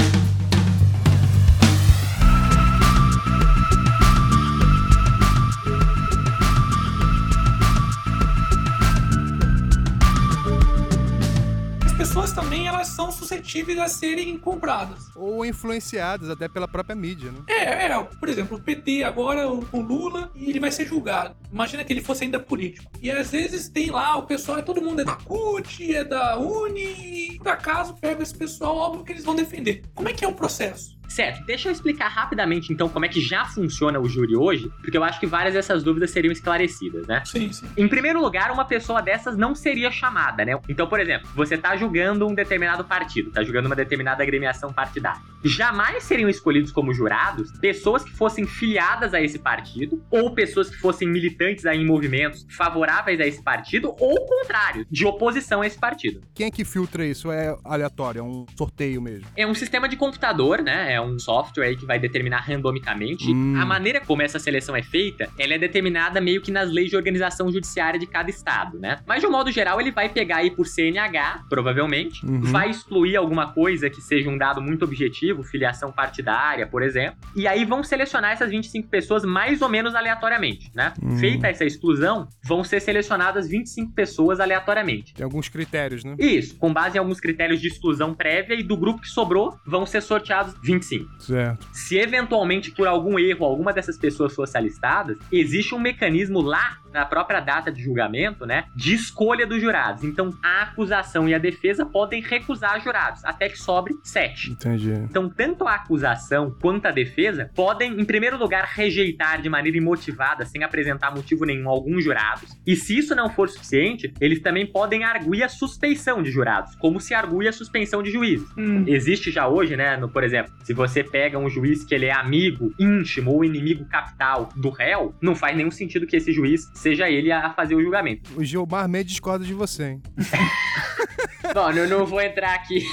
Pessoas 12.11 12.33
também 12.33 12.67
elas 12.67 12.89
são 12.89 13.13
suscetíveis 13.13 13.79
a 13.79 13.87
serem 13.87 14.37
compradas. 14.37 14.99
Ou 15.15 15.45
influenciadas 15.45 16.29
até 16.29 16.49
pela 16.49 16.67
própria 16.67 16.97
mídia, 16.97 17.31
né? 17.31 17.39
É, 17.47 17.87
é. 17.87 18.03
Por 18.03 18.29
exemplo, 18.29 18.57
o 18.57 18.61
PT 18.61 19.05
agora 19.05 19.45
com 19.71 19.81
Lula 19.81 20.29
e 20.35 20.51
ele 20.51 20.59
vai 20.59 20.73
ser 20.73 20.87
julgado. 20.87 21.37
Imagina 21.53 21.85
que 21.85 21.93
ele 21.93 22.01
fosse 22.01 22.25
ainda 22.25 22.41
político. 22.41 22.91
E 23.01 23.13
às 23.13 23.31
vezes 23.31 23.69
tem 23.69 23.93
lá 23.93 24.17
o 24.17 24.25
pessoal, 24.25 24.61
todo 24.61 24.83
mundo 24.83 25.03
é 25.03 25.05
da 25.05 25.15
CUT, 25.15 25.95
é 25.95 26.03
da 26.03 26.37
Uni, 26.37 27.35
e 27.35 27.39
por 27.39 27.47
acaso 27.47 27.95
pega 27.95 28.25
esse 28.25 28.37
pessoal, 28.37 28.77
óbvio 28.77 29.05
que 29.05 29.13
eles 29.13 29.25
vão 29.25 29.37
defender. 29.37 29.85
Como 29.95 30.09
é 30.09 30.13
que 30.13 30.25
é 30.25 30.29
o 30.29 30.35
processo? 30.35 30.99
Certo, 31.11 31.45
deixa 31.45 31.69
eu 31.69 31.73
explicar 31.73 32.09
rapidamente 32.09 32.73
então 32.73 32.89
como 32.89 33.05
é 33.05 33.09
que 33.09 33.21
já 33.21 33.45
funciona 33.45 33.99
o 33.99 34.09
júri 34.09 34.37
hoje, 34.37 34.71
porque 34.81 34.97
eu 34.97 35.03
acho 35.03 35.19
que 35.19 35.27
várias 35.27 35.55
dessas 35.55 35.83
dúvidas 35.83 36.13
seriam 36.13 36.31
esclarecidas, 36.31 37.05
né? 37.07 37.21
Sim, 37.25 37.53
sim. 37.53 37.67
Em 37.77 37.89
primeiro 37.89 38.21
lugar, 38.21 38.53
uma 38.53 38.65
pessoa 38.65 39.03
dessas 39.03 39.37
não 39.37 39.53
seria 39.53 39.91
chamada, 39.91 40.45
né? 40.45 40.59
Então, 40.69 40.87
por 40.87 41.01
exemplo, 41.01 41.29
você 41.35 41.59
tá 41.59 41.77
julgando 41.77 42.27
um 42.29 42.35
determinado 42.35 42.85
partido, 42.85 43.33
tá 43.33 43.43
julgando 43.43 43.67
uma 43.67 43.75
determinada 43.75 44.23
agremiação 44.23 44.73
partidária. 44.73 45.21
Jamais 45.43 46.05
seriam 46.05 46.29
escolhidos 46.29 46.71
como 46.71 46.93
jurados 46.93 47.51
pessoas 47.59 48.05
que 48.05 48.13
fossem 48.13 48.47
filiadas 48.47 49.13
a 49.13 49.21
esse 49.21 49.39
partido 49.39 50.01
ou 50.11 50.33
pessoas 50.33 50.71
que 50.71 50.77
fossem 50.77 51.09
militantes 51.09 51.67
aí 51.67 51.79
em 51.79 51.87
movimentos 51.87 52.47
favoráveis 52.51 53.19
a 53.21 53.27
esse 53.27 53.43
partido 53.43 53.95
ou 53.99 54.15
o 54.15 54.27
contrário, 54.27 54.87
de 54.89 55.05
oposição 55.05 55.63
a 55.63 55.67
esse 55.67 55.79
partido. 55.79 56.21
Quem 56.35 56.47
é 56.47 56.51
que 56.51 56.65
filtra 56.65 57.05
isso? 57.05 57.33
É 57.33 57.57
aleatório, 57.65 58.21
é 58.21 58.23
um 58.23 58.47
sorteio 58.57 59.03
mesmo? 59.03 59.27
É 59.37 59.47
um 59.47 59.55
sistema 59.55 59.89
de 59.89 59.97
computador, 59.97 60.63
né? 60.63 60.93
É 60.93 61.00
um 61.03 61.19
software 61.19 61.65
aí 61.67 61.77
que 61.77 61.85
vai 61.87 61.99
determinar 61.99 62.41
randomicamente. 62.41 63.31
Hum. 63.31 63.55
A 63.61 63.65
maneira 63.67 64.01
como 64.01 64.23
essa 64.23 64.39
seleção 64.39 64.75
é 64.77 64.83
feita, 64.83 65.29
ela 65.39 65.55
é 65.55 65.59
determinada 65.59 66.21
meio 66.21 66.41
que 66.41 66.51
nas 66.51 66.71
leis 66.71 66.91
de 66.91 66.97
organização 66.97 67.51
judiciária 67.51 67.99
de 67.99 68.07
cada 68.07 68.31
estado, 68.31 68.79
né? 68.79 68.99
Mas 69.07 69.21
de 69.21 69.27
um 69.27 69.31
modo 69.31 69.51
geral, 69.51 69.81
ele 69.81 69.91
vai 69.91 70.09
pegar 70.09 70.37
aí 70.37 70.51
por 70.51 70.67
CNH, 70.67 71.45
provavelmente, 71.49 72.25
Uhum. 72.25 72.41
vai 72.43 72.71
excluir 72.71 73.17
alguma 73.17 73.53
coisa 73.53 73.89
que 73.91 74.01
seja 74.01 74.29
um 74.31 74.37
dado 74.39 74.61
muito 74.61 74.85
objetivo, 74.85 75.43
filiação 75.43 75.93
partidária, 75.93 76.67
por 76.67 76.83
exemplo, 76.83 77.19
e 77.37 77.47
aí 77.47 77.65
vão 77.65 77.83
selecionar 77.83 78.33
essas 78.33 78.51
25 78.51 78.89
pessoas 78.89 79.25
mais 79.25 79.63
ou 79.63 79.69
menos 79.69 79.95
aleatoriamente, 79.95 80.71
né? 80.75 80.93
Hum. 81.03 81.17
Feita 81.19 81.49
essa 81.49 81.65
exclusão, 81.65 82.29
vão 82.45 82.63
ser 82.65 82.81
selecionadas 82.81 83.49
25 83.49 83.93
pessoas 83.93 84.41
aleatoriamente. 84.41 85.15
Tem 85.15 85.25
alguns 85.25 85.49
critérios, 85.49 86.05
né? 86.05 86.15
Isso, 86.19 86.57
com 86.57 86.73
base 86.73 86.97
em 86.97 86.99
alguns 86.99 87.21
critérios 87.21 87.61
de 87.61 87.69
exclusão 87.69 88.15
prévia 88.15 88.55
e 88.55 88.63
do 88.63 88.77
grupo 88.77 89.01
que 89.01 89.09
sobrou, 89.09 89.57
vão 89.67 89.85
ser 89.87 90.01
sorteados 90.01 90.55
25. 90.63 90.90
Certo. 91.19 91.67
Se 91.73 91.99
eventualmente 91.99 92.71
por 92.71 92.87
algum 92.87 93.19
erro 93.19 93.45
alguma 93.45 93.73
dessas 93.73 93.97
pessoas 93.97 94.35
fosse 94.35 94.57
alistada, 94.57 95.17
existe 95.31 95.75
um 95.75 95.79
mecanismo 95.79 96.41
lá 96.41 96.80
na 96.93 97.05
própria 97.05 97.41
data 97.41 97.71
de 97.71 97.83
julgamento, 97.83 98.47
né, 98.47 98.65
de 98.75 98.95
escolha 98.95 99.47
dos 99.47 99.61
jurados. 99.61 100.05
Então 100.05 100.33
a 100.43 100.63
acusação 100.63 101.29
e 101.29 101.35
a 101.35 101.39
defesa 101.39 101.85
podem 101.85 102.21
recusar 102.21 102.81
jurados, 102.81 103.25
até 103.25 103.49
que 103.49 103.59
sobre 103.59 103.95
sete. 104.03 104.51
Entendi. 104.51 104.91
Então, 104.91 105.29
tanto 105.29 105.67
a 105.67 105.75
acusação 105.75 106.57
quanto 106.61 106.87
a 106.87 106.91
defesa 106.91 107.51
podem, 107.55 108.01
em 108.01 108.05
primeiro 108.05 108.37
lugar, 108.37 108.65
rejeitar 108.65 109.41
de 109.41 109.49
maneira 109.49 109.79
imotivada, 109.79 110.45
sem 110.45 110.63
apresentar 110.63 111.15
motivo 111.15 111.45
nenhum, 111.45 111.69
alguns 111.69 112.05
jurados. 112.05 112.57
E 112.67 112.77
se 112.77 112.99
isso 112.99 113.15
não 113.15 113.31
for 113.31 113.49
suficiente, 113.49 114.13
eles 114.21 114.41
também 114.41 114.67
podem 114.67 115.05
arguir 115.05 115.43
a 115.43 115.49
suspeição 115.49 116.23
de 116.23 116.31
jurados, 116.31 116.75
como 116.77 117.01
se 117.01 117.15
argui 117.15 117.49
a 117.49 117.53
suspensão 117.53 118.03
de 118.03 118.11
juízes. 118.11 118.49
Hum. 118.57 118.85
Existe 118.87 119.31
já 119.31 119.49
hoje, 119.49 119.77
né, 119.77 119.97
no, 119.97 120.09
por 120.09 120.25
exemplo, 120.25 120.53
se 120.65 120.73
você 120.73 121.03
pega 121.03 121.39
um 121.39 121.49
juiz 121.49 121.85
que 121.85 121.95
ele 121.95 122.07
é 122.07 122.13
amigo, 122.13 122.73
íntimo 122.79 123.33
ou 123.33 123.45
inimigo 123.45 123.85
capital 123.87 124.49
do 124.57 124.71
réu, 124.71 125.15
não 125.21 125.35
faz 125.35 125.57
nenhum 125.57 125.71
sentido 125.71 126.07
que 126.07 126.17
esse 126.17 126.33
juiz 126.33 126.71
seja 126.81 127.11
ele 127.11 127.31
a 127.31 127.53
fazer 127.53 127.75
o 127.75 127.83
julgamento. 127.83 128.31
O 128.37 128.43
Gilmar 128.43 128.89
Mendes 128.89 129.13
discorda 129.13 129.45
de 129.45 129.53
você, 129.53 129.91
hein? 129.91 130.03
Bom, 131.55 131.71
eu 131.73 131.89
não 131.89 132.07
vou 132.07 132.21
entrar 132.21 132.55
aqui. 132.55 132.85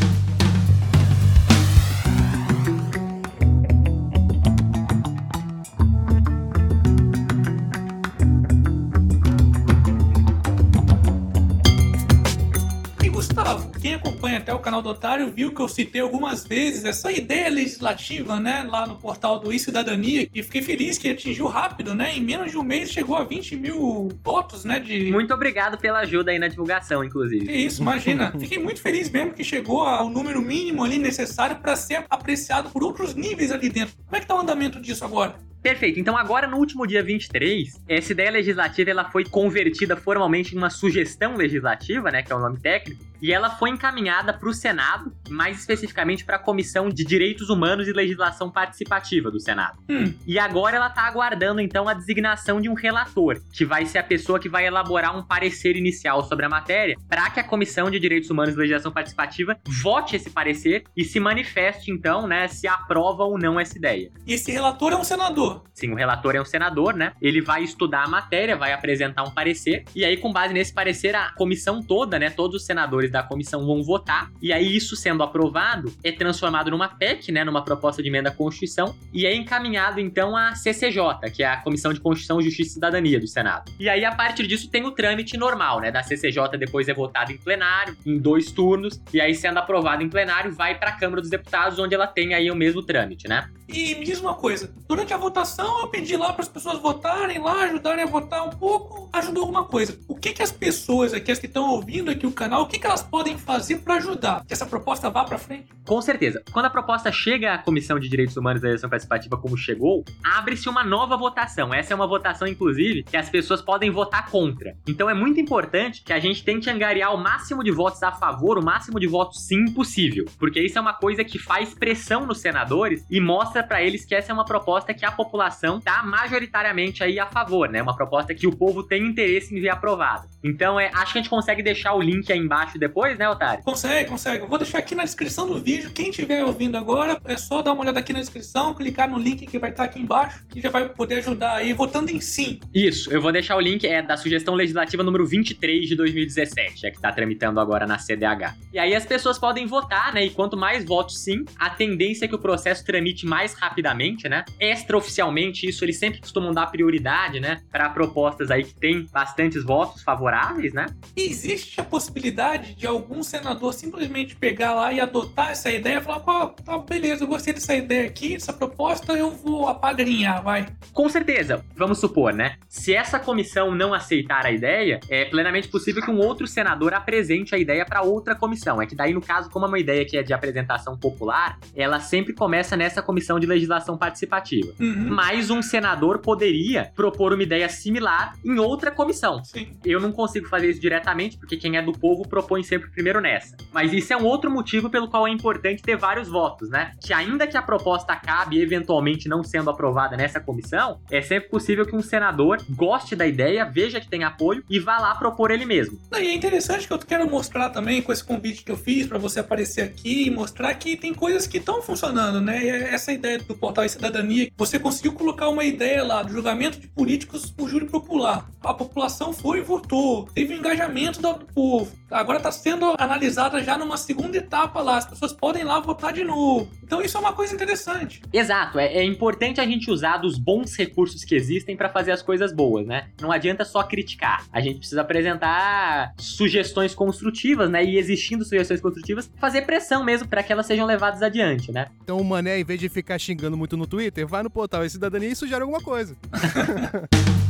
quem 13.94 14.10
acompanha 14.10 14.38
até 14.38 14.52
o 14.52 14.58
canal 14.58 14.82
do 14.82 14.88
Otário 14.88 15.30
viu 15.30 15.52
que 15.52 15.60
eu 15.60 15.68
citei 15.68 16.00
algumas 16.00 16.44
vezes 16.44 16.84
essa 16.84 17.12
ideia 17.12 17.48
legislativa, 17.48 18.40
né, 18.40 18.66
lá 18.68 18.86
no 18.86 18.96
portal 18.96 19.38
do 19.38 19.52
e-Cidadania, 19.52 20.28
e 20.34 20.42
fiquei 20.42 20.62
feliz 20.62 20.98
que 20.98 21.08
atingiu 21.08 21.46
rápido, 21.46 21.94
né, 21.94 22.16
em 22.16 22.20
menos 22.20 22.50
de 22.50 22.58
um 22.58 22.62
mês 22.62 22.90
chegou 22.90 23.16
a 23.16 23.24
20 23.24 23.56
mil 23.56 24.08
votos, 24.22 24.64
né, 24.64 24.80
de... 24.80 25.10
Muito 25.12 25.32
obrigado 25.32 25.78
pela 25.78 26.00
ajuda 26.00 26.30
aí 26.30 26.38
na 26.38 26.48
divulgação, 26.48 27.04
inclusive. 27.04 27.46
Que 27.46 27.52
isso, 27.52 27.82
imagina. 27.82 28.32
Fiquei 28.38 28.58
muito 28.58 28.80
feliz 28.80 29.10
mesmo 29.10 29.32
que 29.32 29.44
chegou 29.44 29.82
ao 29.82 30.08
número 30.08 30.42
mínimo 30.42 30.82
ali 30.82 30.98
necessário 30.98 31.56
para 31.56 31.76
ser 31.76 32.04
apreciado 32.10 32.70
por 32.70 32.82
outros 32.82 33.14
níveis 33.14 33.52
ali 33.52 33.68
dentro. 33.68 33.94
Como 34.04 34.16
é 34.16 34.20
que 34.20 34.26
tá 34.26 34.34
o 34.34 34.40
andamento 34.40 34.80
disso 34.80 35.04
agora? 35.04 35.36
Perfeito. 35.64 35.98
Então 35.98 36.14
agora 36.14 36.46
no 36.46 36.58
último 36.58 36.86
dia 36.86 37.02
23, 37.02 37.80
essa 37.88 38.12
ideia 38.12 38.30
legislativa 38.30 38.90
ela 38.90 39.10
foi 39.10 39.24
convertida 39.24 39.96
formalmente 39.96 40.54
em 40.54 40.58
uma 40.58 40.68
sugestão 40.68 41.36
legislativa, 41.36 42.10
né, 42.10 42.22
que 42.22 42.30
é 42.30 42.36
o 42.36 42.38
nome 42.38 42.60
técnico, 42.60 43.02
e 43.20 43.32
ela 43.32 43.50
foi 43.50 43.70
encaminhada 43.70 44.32
para 44.32 44.48
o 44.48 44.54
Senado, 44.54 45.12
mais 45.28 45.58
especificamente 45.58 46.24
para 46.24 46.36
a 46.36 46.38
Comissão 46.38 46.88
de 46.88 47.04
Direitos 47.04 47.48
Humanos 47.48 47.88
e 47.88 47.92
Legislação 47.92 48.50
Participativa 48.50 49.30
do 49.30 49.40
Senado. 49.40 49.78
Hum, 49.88 50.12
E 50.26 50.38
agora 50.38 50.76
ela 50.76 50.88
está 50.88 51.02
aguardando 51.02 51.60
então 51.60 51.88
a 51.88 51.94
designação 51.94 52.60
de 52.60 52.68
um 52.68 52.74
relator, 52.74 53.40
que 53.52 53.64
vai 53.64 53.86
ser 53.86 53.98
a 53.98 54.02
pessoa 54.02 54.38
que 54.38 54.48
vai 54.48 54.66
elaborar 54.66 55.16
um 55.16 55.22
parecer 55.22 55.76
inicial 55.76 56.24
sobre 56.24 56.44
a 56.46 56.48
matéria, 56.48 56.96
para 57.08 57.30
que 57.30 57.40
a 57.40 57.44
Comissão 57.44 57.90
de 57.90 57.98
Direitos 57.98 58.30
Humanos 58.30 58.54
e 58.54 58.58
Legislação 58.58 58.92
Participativa 58.92 59.56
vote 59.82 60.16
esse 60.16 60.30
parecer 60.30 60.84
e 60.96 61.04
se 61.04 61.18
manifeste 61.20 61.90
então, 61.90 62.26
né, 62.26 62.48
se 62.48 62.66
aprova 62.66 63.24
ou 63.24 63.38
não 63.38 63.58
essa 63.58 63.76
ideia. 63.78 64.10
e 64.26 64.34
esse 64.34 64.50
relator 64.50 64.92
é 64.92 64.96
um 64.96 65.04
senador. 65.04 65.62
Sim, 65.72 65.92
o 65.92 65.96
relator 65.96 66.34
é 66.34 66.40
um 66.40 66.44
senador, 66.44 66.94
né? 66.94 67.12
Ele 67.20 67.40
vai 67.40 67.62
estudar 67.62 68.04
a 68.04 68.08
matéria, 68.08 68.56
vai 68.56 68.72
apresentar 68.72 69.22
um 69.24 69.30
parecer, 69.30 69.84
e 69.94 70.04
aí, 70.04 70.16
com 70.16 70.32
base 70.32 70.52
nesse 70.52 70.72
parecer, 70.72 71.14
a 71.14 71.32
comissão 71.32 71.82
toda, 71.82 72.18
né? 72.18 72.30
Todos 72.30 72.60
os 72.60 72.66
senadores 72.66 73.10
da 73.14 73.22
comissão 73.22 73.64
vão 73.64 73.82
votar, 73.82 74.30
e 74.42 74.52
aí, 74.52 74.76
isso 74.76 74.96
sendo 74.96 75.22
aprovado, 75.22 75.92
é 76.02 76.10
transformado 76.10 76.70
numa 76.70 76.88
PEC, 76.88 77.30
né? 77.30 77.44
Numa 77.44 77.64
proposta 77.64 78.02
de 78.02 78.08
emenda 78.08 78.28
à 78.28 78.32
Constituição, 78.32 78.94
e 79.12 79.24
é 79.24 79.34
encaminhado, 79.34 80.00
então, 80.00 80.36
à 80.36 80.54
CCJ, 80.54 81.30
que 81.32 81.42
é 81.42 81.46
a 81.46 81.56
Comissão 81.58 81.92
de 81.92 82.00
Constituição, 82.00 82.42
Justiça 82.42 82.70
e 82.70 82.74
Cidadania 82.74 83.20
do 83.20 83.28
Senado. 83.28 83.72
E 83.78 83.88
aí, 83.88 84.04
a 84.04 84.12
partir 84.12 84.46
disso, 84.46 84.68
tem 84.68 84.84
o 84.84 84.90
trâmite 84.90 85.36
normal, 85.36 85.80
né? 85.80 85.92
Da 85.92 86.02
CCJ 86.02 86.58
depois 86.58 86.88
é 86.88 86.94
votado 86.94 87.30
em 87.30 87.36
plenário, 87.36 87.96
em 88.04 88.18
dois 88.18 88.50
turnos, 88.50 89.00
e 89.12 89.20
aí, 89.20 89.34
sendo 89.34 89.58
aprovado 89.58 90.02
em 90.02 90.08
plenário, 90.08 90.52
vai 90.52 90.76
para 90.76 90.90
a 90.90 90.92
Câmara 90.92 91.20
dos 91.20 91.30
Deputados, 91.30 91.78
onde 91.78 91.94
ela 91.94 92.06
tem 92.06 92.34
aí 92.34 92.50
o 92.50 92.56
mesmo 92.56 92.82
trâmite, 92.82 93.28
né? 93.28 93.48
E 93.68 93.94
me 93.94 94.04
diz 94.04 94.20
uma 94.20 94.34
coisa, 94.34 94.70
durante 94.86 95.14
a 95.14 95.16
votação 95.16 95.80
eu 95.80 95.88
pedi 95.88 96.16
lá 96.16 96.32
para 96.32 96.42
as 96.42 96.48
pessoas 96.48 96.78
votarem 96.80 97.40
lá, 97.40 97.64
ajudarem 97.64 98.04
a 98.04 98.06
votar 98.06 98.46
um 98.46 98.50
pouco, 98.50 99.08
ajudou 99.12 99.42
alguma 99.42 99.64
coisa. 99.64 99.98
O 100.06 100.14
que 100.14 100.32
que 100.32 100.42
as 100.42 100.52
pessoas 100.52 101.14
aqui, 101.14 101.32
as 101.32 101.38
que 101.38 101.46
estão 101.46 101.70
ouvindo 101.70 102.10
aqui 102.10 102.26
o 102.26 102.32
canal, 102.32 102.62
o 102.62 102.66
que 102.66 102.78
que 102.78 102.86
elas 102.86 102.93
podem 103.02 103.38
fazer 103.38 103.78
para 103.78 103.96
ajudar 103.96 104.44
que 104.44 104.52
essa 104.52 104.66
proposta 104.66 105.10
vá 105.10 105.24
para 105.24 105.38
frente? 105.38 105.68
Com 105.86 106.00
certeza. 106.00 106.42
Quando 106.52 106.66
a 106.66 106.70
proposta 106.70 107.10
chega 107.12 107.54
à 107.54 107.58
Comissão 107.58 107.98
de 107.98 108.08
Direitos 108.08 108.36
Humanos 108.36 108.62
da 108.62 108.68
Eleição 108.68 108.88
Participativa, 108.90 109.36
como 109.36 109.56
chegou, 109.56 110.04
abre-se 110.22 110.68
uma 110.68 110.84
nova 110.84 111.16
votação. 111.16 111.72
Essa 111.72 111.92
é 111.92 111.96
uma 111.96 112.06
votação, 112.06 112.46
inclusive, 112.46 113.02
que 113.02 113.16
as 113.16 113.28
pessoas 113.28 113.60
podem 113.60 113.90
votar 113.90 114.30
contra. 114.30 114.76
Então 114.86 115.08
é 115.08 115.14
muito 115.14 115.40
importante 115.40 116.02
que 116.02 116.12
a 116.12 116.18
gente 116.18 116.44
tente 116.44 116.70
angariar 116.70 117.14
o 117.14 117.18
máximo 117.18 117.62
de 117.62 117.70
votos 117.70 118.02
a 118.02 118.12
favor, 118.12 118.58
o 118.58 118.64
máximo 118.64 118.98
de 118.98 119.06
votos 119.06 119.46
sim 119.46 119.72
possível. 119.72 120.24
Porque 120.38 120.60
isso 120.60 120.78
é 120.78 120.80
uma 120.80 120.94
coisa 120.94 121.24
que 121.24 121.38
faz 121.38 121.74
pressão 121.74 122.26
nos 122.26 122.40
senadores 122.40 123.04
e 123.10 123.20
mostra 123.20 123.62
para 123.62 123.82
eles 123.82 124.04
que 124.04 124.14
essa 124.14 124.32
é 124.32 124.34
uma 124.34 124.44
proposta 124.44 124.94
que 124.94 125.04
a 125.04 125.12
população 125.12 125.80
tá 125.80 126.02
majoritariamente 126.02 127.02
aí 127.02 127.18
a 127.18 127.26
favor, 127.26 127.68
né? 127.68 127.82
Uma 127.82 127.96
proposta 127.96 128.34
que 128.34 128.46
o 128.46 128.56
povo 128.56 128.82
tem 128.82 129.06
interesse 129.06 129.54
em 129.54 129.60
ver 129.60 129.70
aprovada. 129.70 130.33
Então, 130.44 130.78
é, 130.78 130.90
acho 130.92 131.12
que 131.12 131.18
a 131.18 131.22
gente 131.22 131.30
consegue 131.30 131.62
deixar 131.62 131.94
o 131.94 132.02
link 132.02 132.30
aí 132.30 132.38
embaixo 132.38 132.78
depois, 132.78 133.16
né, 133.16 133.26
Otário? 133.26 133.64
Consegue, 133.64 134.10
consegue. 134.10 134.44
Eu 134.44 134.48
vou 134.48 134.58
deixar 134.58 134.78
aqui 134.78 134.94
na 134.94 135.02
descrição 135.02 135.48
do 135.48 135.58
vídeo. 135.58 135.90
Quem 135.90 136.10
estiver 136.10 136.44
ouvindo 136.44 136.76
agora, 136.76 137.18
é 137.24 137.36
só 137.38 137.62
dar 137.62 137.72
uma 137.72 137.82
olhada 137.82 137.98
aqui 137.98 138.12
na 138.12 138.20
descrição, 138.20 138.74
clicar 138.74 139.08
no 139.08 139.18
link 139.18 139.46
que 139.46 139.58
vai 139.58 139.70
estar 139.70 139.84
aqui 139.84 139.98
embaixo, 139.98 140.44
que 140.50 140.60
já 140.60 140.68
vai 140.68 140.86
poder 140.86 141.16
ajudar 141.16 141.56
aí 141.56 141.72
votando 141.72 142.10
em 142.10 142.20
sim. 142.20 142.60
Isso, 142.74 143.10
eu 143.10 143.22
vou 143.22 143.32
deixar 143.32 143.56
o 143.56 143.60
link 143.60 143.86
é 143.86 144.02
da 144.02 144.18
sugestão 144.18 144.54
legislativa 144.54 145.02
número 145.02 145.26
23 145.26 145.88
de 145.88 145.96
2017, 145.96 146.86
é 146.86 146.90
que 146.90 147.00
tá 147.00 147.10
tramitando 147.10 147.58
agora 147.58 147.86
na 147.86 147.98
CDH. 147.98 148.54
E 148.70 148.78
aí 148.78 148.94
as 148.94 149.06
pessoas 149.06 149.38
podem 149.38 149.66
votar, 149.66 150.12
né? 150.12 150.26
E 150.26 150.30
quanto 150.30 150.58
mais 150.58 150.84
votos 150.84 151.24
sim, 151.24 151.44
a 151.58 151.70
tendência 151.70 152.26
é 152.26 152.28
que 152.28 152.34
o 152.34 152.38
processo 152.38 152.84
tramite 152.84 153.24
mais 153.24 153.54
rapidamente, 153.54 154.28
né? 154.28 154.44
Extraoficialmente, 154.60 155.66
isso 155.66 155.84
eles 155.84 155.96
sempre 155.96 156.20
costumam 156.20 156.52
dar 156.52 156.66
prioridade, 156.66 157.40
né? 157.40 157.62
Para 157.72 157.88
propostas 157.88 158.50
aí 158.50 158.62
que 158.62 158.74
tem 158.74 159.06
bastantes 159.10 159.64
votos 159.64 160.02
favoráveis, 160.02 160.33
né? 160.72 160.86
Existe 161.16 161.80
a 161.80 161.84
possibilidade 161.84 162.74
de 162.74 162.86
algum 162.86 163.22
senador 163.22 163.72
simplesmente 163.72 164.36
pegar 164.36 164.74
lá 164.74 164.92
e 164.92 165.00
adotar 165.00 165.50
essa 165.50 165.70
ideia 165.70 165.98
e 165.98 166.00
falar, 166.00 166.20
pô, 166.20 166.46
tá, 166.48 166.78
beleza, 166.78 167.24
eu 167.24 167.28
gostei 167.28 167.52
dessa 167.52 167.74
ideia 167.74 168.06
aqui, 168.06 168.34
dessa 168.34 168.52
proposta, 168.52 169.12
eu 169.12 169.30
vou 169.30 169.68
apadrinhar, 169.68 170.42
vai. 170.42 170.66
Com 170.92 171.08
certeza, 171.08 171.64
vamos 171.76 171.98
supor, 171.98 172.32
né? 172.32 172.56
Se 172.68 172.94
essa 172.94 173.18
comissão 173.18 173.74
não 173.74 173.94
aceitar 173.94 174.46
a 174.46 174.50
ideia, 174.50 175.00
é 175.08 175.24
plenamente 175.24 175.68
possível 175.68 176.02
que 176.02 176.10
um 176.10 176.18
outro 176.18 176.46
senador 176.46 176.94
apresente 176.94 177.54
a 177.54 177.58
ideia 177.58 177.84
para 177.84 178.02
outra 178.02 178.34
comissão. 178.34 178.80
É 178.80 178.86
que 178.86 178.94
daí, 178.94 179.12
no 179.12 179.20
caso, 179.20 179.50
como 179.50 179.66
é 179.66 179.68
uma 179.68 179.78
ideia 179.78 180.04
que 180.04 180.16
é 180.16 180.22
de 180.22 180.32
apresentação 180.32 180.96
popular, 180.96 181.58
ela 181.74 182.00
sempre 182.00 182.32
começa 182.32 182.76
nessa 182.76 183.02
comissão 183.02 183.38
de 183.38 183.46
legislação 183.46 183.96
participativa. 183.96 184.72
Uhum. 184.78 185.08
Mas 185.10 185.50
um 185.50 185.62
senador 185.62 186.18
poderia 186.18 186.90
propor 186.94 187.32
uma 187.32 187.42
ideia 187.42 187.68
similar 187.68 188.34
em 188.44 188.58
outra 188.58 188.90
comissão. 188.90 189.42
Sim. 189.44 189.76
Eu 189.84 190.00
não 190.00 190.12
consigo 190.24 190.48
fazer 190.48 190.70
isso 190.70 190.80
diretamente, 190.80 191.36
porque 191.36 191.56
quem 191.56 191.76
é 191.76 191.82
do 191.82 191.92
povo 191.92 192.26
propõe 192.26 192.62
sempre 192.62 192.90
primeiro 192.90 193.20
nessa. 193.20 193.56
Mas 193.72 193.92
isso 193.92 194.12
é 194.12 194.16
um 194.16 194.24
outro 194.24 194.50
motivo 194.50 194.88
pelo 194.88 195.08
qual 195.08 195.26
é 195.26 195.30
importante 195.30 195.82
ter 195.82 195.96
vários 195.96 196.28
votos, 196.28 196.70
né? 196.70 196.92
Que 197.00 197.12
ainda 197.12 197.46
que 197.46 197.56
a 197.56 197.62
proposta 197.62 198.12
acabe 198.12 198.60
eventualmente 198.60 199.28
não 199.28 199.44
sendo 199.44 199.70
aprovada 199.70 200.16
nessa 200.16 200.40
comissão, 200.40 201.00
é 201.10 201.20
sempre 201.20 201.50
possível 201.50 201.84
que 201.84 201.94
um 201.94 202.02
senador 202.02 202.58
goste 202.70 203.14
da 203.14 203.26
ideia, 203.26 203.64
veja 203.64 204.00
que 204.00 204.08
tem 204.08 204.24
apoio 204.24 204.64
e 204.68 204.78
vá 204.78 204.98
lá 204.98 205.14
propor 205.14 205.50
ele 205.50 205.66
mesmo. 205.66 205.98
E 206.12 206.26
é 206.26 206.34
interessante 206.34 206.86
que 206.86 206.92
eu 206.92 206.98
quero 206.98 207.28
mostrar 207.30 207.70
também 207.70 208.00
com 208.00 208.12
esse 208.12 208.24
convite 208.24 208.64
que 208.64 208.72
eu 208.72 208.76
fiz 208.76 209.06
para 209.06 209.18
você 209.18 209.40
aparecer 209.40 209.82
aqui 209.82 210.26
e 210.26 210.30
mostrar 210.30 210.72
que 210.74 210.96
tem 210.96 211.12
coisas 211.12 211.46
que 211.46 211.58
estão 211.58 211.82
funcionando, 211.82 212.40
né? 212.40 212.64
E 212.64 212.68
essa 212.68 213.12
ideia 213.12 213.38
do 213.38 213.54
portal 213.54 213.84
e 213.84 213.88
cidadania, 213.88 214.50
você 214.56 214.78
conseguiu 214.78 215.12
colocar 215.12 215.48
uma 215.48 215.64
ideia 215.64 216.02
lá 216.02 216.22
do 216.22 216.32
julgamento 216.32 216.80
de 216.80 216.88
políticos 216.88 217.50
por 217.50 217.68
júri 217.68 217.86
popular. 217.86 218.48
A 218.62 218.72
população 218.72 219.32
foi 219.32 219.58
e 219.58 219.62
votou, 219.62 220.13
teve 220.22 220.54
um 220.54 220.58
engajamento 220.58 221.20
do 221.20 221.34
povo. 221.52 221.92
Agora 222.10 222.38
está 222.38 222.52
sendo 222.52 222.94
analisada 222.98 223.62
já 223.62 223.76
numa 223.76 223.96
segunda 223.96 224.36
etapa 224.36 224.80
lá. 224.80 224.98
As 224.98 225.06
pessoas 225.06 225.32
podem 225.32 225.62
ir 225.62 225.64
lá 225.64 225.80
votar 225.80 226.12
de 226.12 226.22
novo. 226.22 226.70
Então 226.82 227.02
isso 227.02 227.16
é 227.16 227.20
uma 227.20 227.32
coisa 227.32 227.54
interessante. 227.54 228.22
Exato, 228.32 228.78
é, 228.78 228.94
é 228.94 229.04
importante 229.04 229.60
a 229.60 229.66
gente 229.66 229.90
usar 229.90 230.18
dos 230.18 230.38
bons 230.38 230.76
recursos 230.76 231.24
que 231.24 231.34
existem 231.34 231.76
para 231.76 231.88
fazer 231.88 232.12
as 232.12 232.22
coisas 232.22 232.52
boas, 232.52 232.86
né? 232.86 233.08
Não 233.20 233.32
adianta 233.32 233.64
só 233.64 233.82
criticar. 233.82 234.44
A 234.52 234.60
gente 234.60 234.78
precisa 234.78 235.00
apresentar 235.00 236.14
sugestões 236.18 236.94
construtivas, 236.94 237.68
né? 237.68 237.84
E 237.84 237.98
existindo 237.98 238.44
sugestões 238.44 238.80
construtivas, 238.80 239.30
fazer 239.40 239.62
pressão 239.62 240.04
mesmo 240.04 240.28
para 240.28 240.42
que 240.42 240.52
elas 240.52 240.66
sejam 240.66 240.86
levadas 240.86 241.22
adiante, 241.22 241.72
né? 241.72 241.88
Então 242.02 242.18
o 242.18 242.24
Mané, 242.24 242.60
em 242.60 242.64
vez 242.64 242.78
de 242.78 242.88
ficar 242.88 243.18
xingando 243.18 243.56
muito 243.56 243.76
no 243.76 243.86
Twitter, 243.86 244.26
vai 244.26 244.42
no 244.42 244.50
portal 244.50 244.84
e 244.84 244.90
cidadania 244.90 245.28
e 245.28 245.36
sugere 245.36 245.62
alguma 245.62 245.80
coisa. 245.80 246.16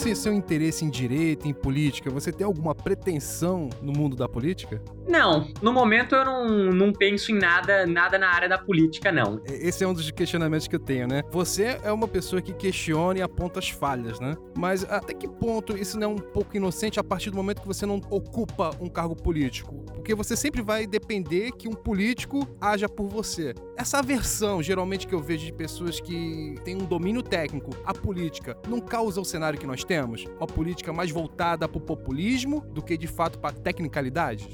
esse 0.00 0.14
seu 0.14 0.32
interesse 0.32 0.82
em 0.82 0.88
direito, 0.88 1.46
em 1.46 1.52
política, 1.52 2.08
você 2.10 2.32
tem 2.32 2.44
alguma 2.44 2.74
pretensão 2.74 3.68
no 3.82 3.92
mundo 3.92 4.16
da 4.16 4.26
política? 4.26 4.82
Não, 5.06 5.48
no 5.60 5.72
momento 5.72 6.14
eu 6.14 6.24
não, 6.24 6.48
não 6.70 6.92
penso 6.92 7.32
em 7.32 7.38
nada, 7.38 7.86
nada 7.86 8.18
na 8.18 8.28
área 8.28 8.48
da 8.48 8.56
política, 8.56 9.12
não. 9.12 9.42
Esse 9.44 9.84
é 9.84 9.88
um 9.88 9.92
dos 9.92 10.10
questionamentos 10.10 10.66
que 10.66 10.76
eu 10.76 10.80
tenho, 10.80 11.06
né? 11.06 11.22
Você 11.30 11.78
é 11.82 11.92
uma 11.92 12.08
pessoa 12.08 12.40
que 12.40 12.54
questiona 12.54 13.18
e 13.18 13.22
aponta 13.22 13.58
as 13.58 13.68
falhas, 13.68 14.18
né? 14.20 14.36
Mas 14.56 14.84
até 14.84 15.12
que 15.12 15.28
ponto 15.28 15.76
isso 15.76 15.98
não 15.98 16.12
é 16.12 16.14
um 16.14 16.18
pouco 16.18 16.56
inocente 16.56 16.98
a 16.98 17.04
partir 17.04 17.30
do 17.30 17.36
momento 17.36 17.60
que 17.60 17.68
você 17.68 17.84
não 17.84 18.00
ocupa 18.08 18.70
um 18.80 18.88
cargo 18.88 19.14
político? 19.14 19.84
Porque 19.92 20.14
você 20.14 20.34
sempre 20.34 20.62
vai 20.62 20.86
depender 20.86 21.52
que 21.52 21.68
um 21.68 21.72
político 21.72 22.48
haja 22.58 22.88
por 22.88 23.06
você. 23.06 23.54
Essa 23.76 23.98
aversão, 23.98 24.62
geralmente, 24.62 25.06
que 25.06 25.14
eu 25.14 25.20
vejo 25.20 25.44
de 25.44 25.52
pessoas 25.52 26.00
que 26.00 26.54
têm 26.64 26.76
um 26.76 26.86
domínio 26.86 27.22
técnico 27.22 27.70
à 27.84 27.92
política, 27.92 28.56
não 28.66 28.80
causa 28.80 29.20
o 29.20 29.24
cenário 29.24 29.58
que 29.58 29.66
nós 29.66 29.84
temos? 29.90 30.24
Uma 30.38 30.46
política 30.46 30.92
mais 30.92 31.10
voltada 31.10 31.66
para 31.66 31.78
o 31.78 31.80
populismo 31.80 32.60
do 32.72 32.80
que, 32.80 32.96
de 32.96 33.08
fato, 33.08 33.40
para 33.40 33.52
tecnicalidades? 33.52 34.46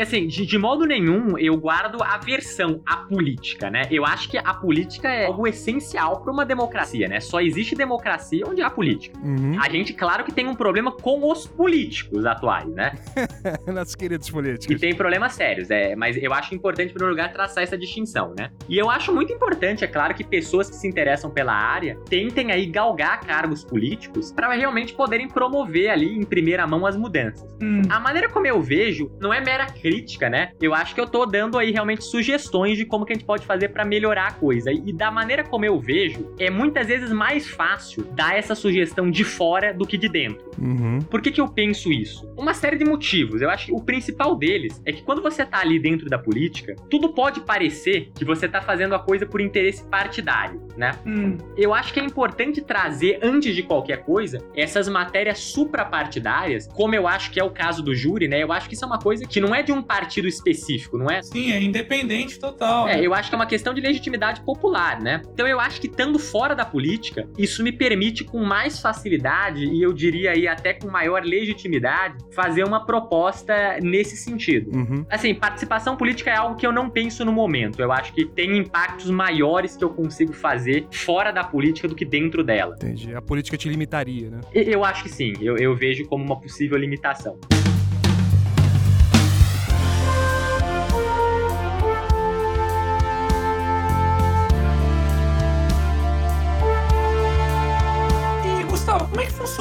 Assim, 0.00 0.26
de, 0.26 0.46
de 0.46 0.58
modo 0.58 0.84
nenhum 0.84 1.38
eu 1.38 1.56
guardo 1.56 2.02
aversão 2.02 2.80
à 2.86 2.96
política, 2.96 3.70
né? 3.70 3.82
Eu 3.90 4.04
acho 4.04 4.28
que 4.28 4.38
a 4.38 4.54
política 4.54 5.08
é 5.08 5.26
algo 5.26 5.46
essencial 5.46 6.20
para 6.20 6.32
uma 6.32 6.44
democracia, 6.44 7.08
né? 7.08 7.20
Só 7.20 7.40
existe 7.40 7.74
democracia 7.74 8.44
onde 8.46 8.62
há 8.62 8.70
política. 8.70 9.18
Uhum. 9.22 9.56
A 9.60 9.68
gente, 9.68 9.92
claro 9.92 10.24
que 10.24 10.32
tem 10.32 10.46
um 10.46 10.54
problema 10.54 10.92
com 10.92 11.30
os 11.30 11.46
políticos 11.46 12.24
atuais, 12.26 12.68
né? 12.68 12.92
Nossos 13.66 13.94
queridos 13.94 14.28
E 14.28 14.32
políticos. 14.32 14.80
tem 14.80 14.94
problemas 14.94 15.32
sérios, 15.32 15.70
é, 15.70 15.94
mas 15.96 16.16
eu 16.16 16.32
acho 16.32 16.54
importante, 16.54 16.90
em 16.90 16.94
primeiro 16.94 17.14
lugar, 17.14 17.32
traçar 17.32 17.62
essa 17.62 17.76
distinção, 17.76 18.34
né? 18.38 18.50
E 18.68 18.78
eu 18.78 18.90
acho 18.90 19.12
muito 19.12 19.32
importante, 19.32 19.84
é 19.84 19.86
claro, 19.86 20.14
que 20.14 20.24
pessoas 20.24 20.68
que 20.70 20.76
se 20.76 20.86
interessam 20.86 21.30
pela 21.30 21.52
área 21.52 21.98
tentem 22.08 22.52
aí 22.52 22.66
galgar 22.66 23.20
cargos 23.20 23.64
políticos 23.64 24.32
para 24.32 24.52
realmente 24.52 24.92
poderem 24.94 25.28
promover 25.28 25.90
ali 25.90 26.16
em 26.16 26.22
primeira 26.22 26.66
mão 26.66 26.86
as 26.86 26.96
mudanças. 26.96 27.46
Hum. 27.62 27.82
A 27.88 28.00
maneira 28.00 28.28
como 28.28 28.46
eu 28.46 28.60
vejo 28.62 29.10
não 29.20 29.32
é 29.32 29.40
mera 29.40 29.66
crítica, 29.84 30.30
né? 30.30 30.52
Eu 30.62 30.72
acho 30.72 30.94
que 30.94 31.00
eu 31.00 31.06
tô 31.06 31.26
dando 31.26 31.58
aí 31.58 31.70
realmente 31.70 32.04
sugestões 32.04 32.78
de 32.78 32.86
como 32.86 33.04
que 33.04 33.12
a 33.12 33.16
gente 33.16 33.26
pode 33.26 33.44
fazer 33.44 33.68
pra 33.68 33.84
melhorar 33.84 34.28
a 34.28 34.32
coisa. 34.32 34.72
E 34.72 34.90
da 34.94 35.10
maneira 35.10 35.44
como 35.44 35.66
eu 35.66 35.78
vejo, 35.78 36.34
é 36.38 36.48
muitas 36.48 36.86
vezes 36.86 37.12
mais 37.12 37.46
fácil 37.46 38.02
dar 38.12 38.34
essa 38.34 38.54
sugestão 38.54 39.10
de 39.10 39.22
fora 39.24 39.74
do 39.74 39.86
que 39.86 39.98
de 39.98 40.08
dentro. 40.08 40.50
Uhum. 40.58 41.00
Por 41.00 41.20
que, 41.20 41.30
que 41.30 41.40
eu 41.40 41.48
penso 41.48 41.92
isso? 41.92 42.26
Uma 42.34 42.54
série 42.54 42.78
de 42.78 42.84
motivos. 42.86 43.42
Eu 43.42 43.50
acho 43.50 43.66
que 43.66 43.72
o 43.72 43.80
principal 43.80 44.34
deles 44.34 44.80
é 44.86 44.92
que 44.92 45.02
quando 45.02 45.20
você 45.20 45.44
tá 45.44 45.58
ali 45.58 45.78
dentro 45.78 46.08
da 46.08 46.18
política, 46.18 46.74
tudo 46.88 47.12
pode 47.12 47.40
parecer 47.42 48.10
que 48.14 48.24
você 48.24 48.48
tá 48.48 48.62
fazendo 48.62 48.94
a 48.94 48.98
coisa 48.98 49.26
por 49.26 49.38
interesse 49.38 49.84
partidário, 49.84 50.66
né? 50.78 50.92
Hum. 51.04 51.36
Eu 51.58 51.74
acho 51.74 51.92
que 51.92 52.00
é 52.00 52.04
importante 52.04 52.62
trazer, 52.62 53.18
antes 53.22 53.54
de 53.54 53.62
qualquer 53.62 54.02
coisa, 54.04 54.38
essas 54.56 54.88
matérias 54.88 55.40
suprapartidárias, 55.40 56.66
como 56.68 56.94
eu 56.94 57.06
acho 57.06 57.30
que 57.30 57.38
é 57.38 57.44
o 57.44 57.50
caso 57.50 57.82
do 57.82 57.94
júri, 57.94 58.28
né? 58.28 58.42
Eu 58.42 58.50
acho 58.50 58.66
que 58.66 58.74
isso 58.74 58.84
é 58.84 58.88
uma 58.88 58.98
coisa 58.98 59.26
que 59.26 59.40
não 59.40 59.54
é 59.54 59.62
de 59.62 59.73
um 59.74 59.82
partido 59.82 60.28
específico, 60.28 60.96
não 60.98 61.10
é? 61.10 61.22
Sim, 61.22 61.52
é 61.52 61.62
independente 61.62 62.38
total. 62.38 62.88
É, 62.88 63.00
eu 63.00 63.14
acho 63.14 63.28
que 63.28 63.34
é 63.34 63.38
uma 63.38 63.46
questão 63.46 63.74
de 63.74 63.80
legitimidade 63.80 64.40
popular, 64.42 65.00
né? 65.00 65.22
Então 65.32 65.46
eu 65.46 65.60
acho 65.60 65.80
que 65.80 65.86
estando 65.86 66.18
fora 66.18 66.54
da 66.54 66.64
política, 66.64 67.28
isso 67.36 67.62
me 67.62 67.72
permite 67.72 68.24
com 68.24 68.42
mais 68.44 68.80
facilidade 68.80 69.64
e 69.64 69.82
eu 69.82 69.92
diria 69.92 70.32
aí 70.32 70.46
até 70.46 70.74
com 70.74 70.88
maior 70.88 71.22
legitimidade 71.24 72.18
fazer 72.32 72.64
uma 72.64 72.84
proposta 72.84 73.78
nesse 73.82 74.16
sentido. 74.16 74.70
Uhum. 74.76 75.06
Assim, 75.08 75.34
participação 75.34 75.96
política 75.96 76.30
é 76.30 76.36
algo 76.36 76.56
que 76.56 76.66
eu 76.66 76.72
não 76.72 76.88
penso 76.90 77.24
no 77.24 77.32
momento. 77.32 77.80
Eu 77.80 77.92
acho 77.92 78.12
que 78.12 78.24
tem 78.24 78.56
impactos 78.58 79.10
maiores 79.10 79.76
que 79.76 79.84
eu 79.84 79.90
consigo 79.90 80.32
fazer 80.32 80.86
fora 80.90 81.30
da 81.30 81.44
política 81.44 81.88
do 81.88 81.94
que 81.94 82.04
dentro 82.04 82.42
dela. 82.42 82.74
Entendi. 82.76 83.14
A 83.14 83.22
política 83.22 83.56
te 83.56 83.68
limitaria, 83.68 84.30
né? 84.30 84.40
Eu 84.52 84.84
acho 84.84 85.02
que 85.04 85.08
sim, 85.08 85.32
eu, 85.40 85.56
eu 85.56 85.74
vejo 85.74 86.06
como 86.06 86.24
uma 86.24 86.40
possível 86.40 86.78
limitação. 86.78 87.38